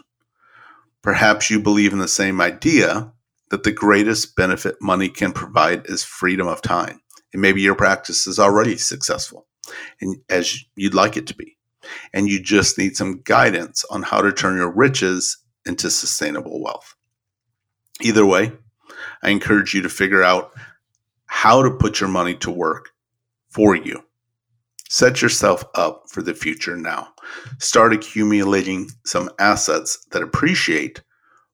Perhaps 1.02 1.48
you 1.48 1.60
believe 1.60 1.92
in 1.92 1.98
the 1.98 2.08
same 2.08 2.40
idea 2.40 3.12
that 3.50 3.62
the 3.62 3.72
greatest 3.72 4.36
benefit 4.36 4.76
money 4.80 5.08
can 5.08 5.32
provide 5.32 5.86
is 5.86 6.04
freedom 6.04 6.46
of 6.46 6.60
time. 6.60 7.00
And 7.32 7.40
maybe 7.40 7.62
your 7.62 7.74
practice 7.74 8.26
is 8.26 8.38
already 8.38 8.76
successful 8.76 9.46
and 10.00 10.16
as 10.28 10.64
you'd 10.76 10.94
like 10.94 11.16
it 11.16 11.26
to 11.28 11.36
be. 11.36 11.56
And 12.12 12.28
you 12.28 12.42
just 12.42 12.78
need 12.78 12.96
some 12.96 13.22
guidance 13.24 13.84
on 13.90 14.02
how 14.02 14.20
to 14.20 14.32
turn 14.32 14.56
your 14.56 14.70
riches 14.70 15.38
into 15.66 15.90
sustainable 15.90 16.62
wealth. 16.62 16.94
Either 18.00 18.24
way, 18.24 18.52
I 19.22 19.30
encourage 19.30 19.74
you 19.74 19.82
to 19.82 19.88
figure 19.88 20.22
out 20.22 20.52
how 21.26 21.62
to 21.62 21.70
put 21.70 22.00
your 22.00 22.08
money 22.08 22.34
to 22.36 22.50
work 22.50 22.90
for 23.48 23.74
you. 23.74 24.02
Set 24.88 25.22
yourself 25.22 25.64
up 25.74 26.04
for 26.08 26.22
the 26.22 26.34
future 26.34 26.76
now. 26.76 27.08
Start 27.58 27.92
accumulating 27.92 28.90
some 29.04 29.30
assets 29.38 30.04
that 30.10 30.22
appreciate 30.22 31.02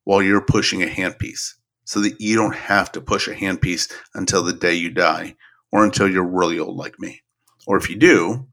while 0.04 0.22
you're 0.22 0.40
pushing 0.40 0.82
a 0.82 0.86
handpiece 0.86 1.52
so 1.84 2.00
that 2.00 2.20
you 2.20 2.36
don't 2.36 2.54
have 2.54 2.90
to 2.92 3.00
push 3.00 3.28
a 3.28 3.34
handpiece 3.34 3.92
until 4.14 4.42
the 4.42 4.52
day 4.52 4.74
you 4.74 4.90
die 4.90 5.36
or 5.70 5.84
until 5.84 6.10
you're 6.10 6.24
really 6.24 6.58
old 6.58 6.76
like 6.76 6.98
me. 6.98 7.20
Or 7.66 7.76
if 7.76 7.90
you 7.90 7.96
do, 7.96 8.46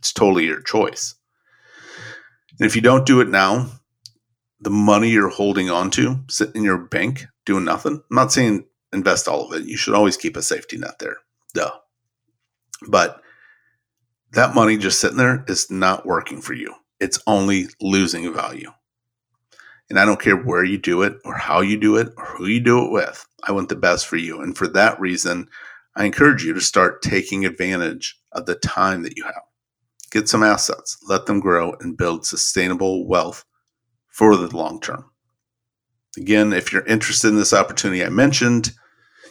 it's 0.00 0.14
totally 0.14 0.46
your 0.46 0.62
choice. 0.62 1.14
And 2.58 2.66
if 2.66 2.74
you 2.74 2.80
don't 2.80 3.04
do 3.04 3.20
it 3.20 3.28
now, 3.28 3.70
the 4.60 4.70
money 4.70 5.10
you're 5.10 5.28
holding 5.28 5.68
on 5.68 5.90
to 5.90 6.20
sitting 6.28 6.56
in 6.56 6.64
your 6.64 6.78
bank 6.78 7.26
doing 7.44 7.64
nothing. 7.64 8.02
I'm 8.10 8.16
not 8.16 8.32
saying 8.32 8.64
invest 8.94 9.28
all 9.28 9.46
of 9.46 9.52
it. 9.52 9.68
You 9.68 9.76
should 9.76 9.94
always 9.94 10.16
keep 10.16 10.38
a 10.38 10.42
safety 10.42 10.78
net 10.78 10.98
there. 11.00 11.18
Duh. 11.52 11.70
But 12.88 13.20
that 14.32 14.54
money 14.54 14.78
just 14.78 15.00
sitting 15.00 15.18
there 15.18 15.44
is 15.48 15.70
not 15.70 16.06
working 16.06 16.40
for 16.40 16.54
you. 16.54 16.74
It's 16.98 17.20
only 17.26 17.68
losing 17.82 18.32
value. 18.32 18.70
And 19.90 19.98
I 19.98 20.06
don't 20.06 20.20
care 20.20 20.36
where 20.36 20.64
you 20.64 20.78
do 20.78 21.02
it 21.02 21.16
or 21.26 21.34
how 21.34 21.60
you 21.60 21.78
do 21.78 21.96
it 21.96 22.08
or 22.16 22.24
who 22.24 22.46
you 22.46 22.60
do 22.60 22.86
it 22.86 22.90
with. 22.90 23.26
I 23.46 23.52
want 23.52 23.68
the 23.68 23.76
best 23.76 24.06
for 24.06 24.16
you. 24.16 24.40
And 24.40 24.56
for 24.56 24.66
that 24.68 24.98
reason, 24.98 25.48
I 25.94 26.04
encourage 26.06 26.42
you 26.42 26.54
to 26.54 26.60
start 26.60 27.02
taking 27.02 27.44
advantage 27.44 28.18
of 28.32 28.46
the 28.46 28.54
time 28.54 29.02
that 29.02 29.16
you 29.18 29.24
have. 29.24 29.42
Get 30.10 30.28
some 30.28 30.42
assets, 30.42 30.98
let 31.08 31.26
them 31.26 31.40
grow, 31.40 31.74
and 31.80 31.96
build 31.96 32.26
sustainable 32.26 33.06
wealth 33.06 33.44
for 34.08 34.36
the 34.36 34.54
long 34.54 34.80
term. 34.80 35.04
Again, 36.16 36.52
if 36.52 36.72
you're 36.72 36.86
interested 36.86 37.28
in 37.28 37.36
this 37.36 37.52
opportunity 37.52 38.04
I 38.04 38.08
mentioned, 38.08 38.72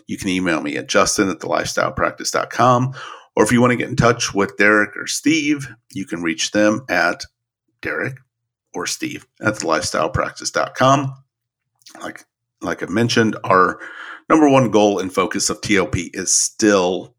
you 0.07 0.17
can 0.17 0.29
email 0.29 0.61
me 0.61 0.77
at 0.77 0.87
justin 0.87 1.29
at 1.29 1.39
thelifestylepractice.com. 1.39 2.95
Or 3.35 3.43
if 3.43 3.51
you 3.51 3.61
want 3.61 3.71
to 3.71 3.77
get 3.77 3.89
in 3.89 3.95
touch 3.95 4.33
with 4.33 4.57
Derek 4.57 4.95
or 4.97 5.05
Steve, 5.05 5.69
you 5.93 6.05
can 6.05 6.21
reach 6.21 6.51
them 6.51 6.83
at 6.89 7.23
Derek 7.81 8.15
or 8.73 8.85
Steve 8.87 9.27
at 9.41 9.55
thelifestylepractice.com. 9.55 11.13
Like, 12.01 12.25
like 12.61 12.83
I 12.83 12.87
mentioned, 12.87 13.37
our 13.43 13.79
number 14.29 14.49
one 14.49 14.71
goal 14.71 14.99
and 14.99 15.13
focus 15.13 15.49
of 15.49 15.61
TLP 15.61 16.09
is 16.13 16.33
still 16.33 17.15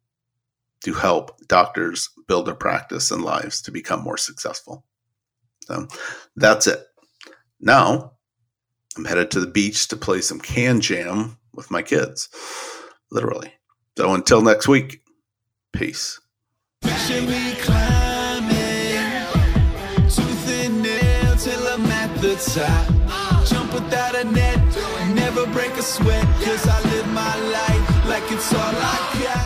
to 0.85 0.95
help 0.95 1.37
doctors 1.47 2.09
build 2.27 2.47
their 2.47 2.55
practice 2.55 3.11
and 3.11 3.23
lives 3.23 3.63
to 3.63 3.71
become 3.71 4.03
more 4.03 4.17
successful. 4.17 4.85
So 5.65 5.87
that's 6.37 6.67
it. 6.67 6.85
Now 7.61 8.13
I'm 8.97 9.05
headed 9.05 9.31
to 9.33 9.41
the 9.41 9.47
beach 9.47 9.89
to 9.89 9.97
play 9.97 10.21
some 10.21 10.41
KanJam 10.41 11.37
with 11.55 11.71
my 11.71 11.83
kids, 11.83 12.29
literally. 13.11 13.53
So 13.97 14.15
until 14.15 14.41
next 14.41 14.69
week, 14.69 15.03
peace. 15.73 16.19
Never 25.15 25.47
break 25.47 25.73
a 25.73 25.83
sweat, 25.83 26.25
cause 26.45 26.67
I 26.67 26.81
live 26.91 27.09
my 27.09 27.37
life 27.51 28.07
like 28.07 28.31
it's 28.33 28.53
all 28.53 28.61
I 28.61 29.21
got. 29.23 29.41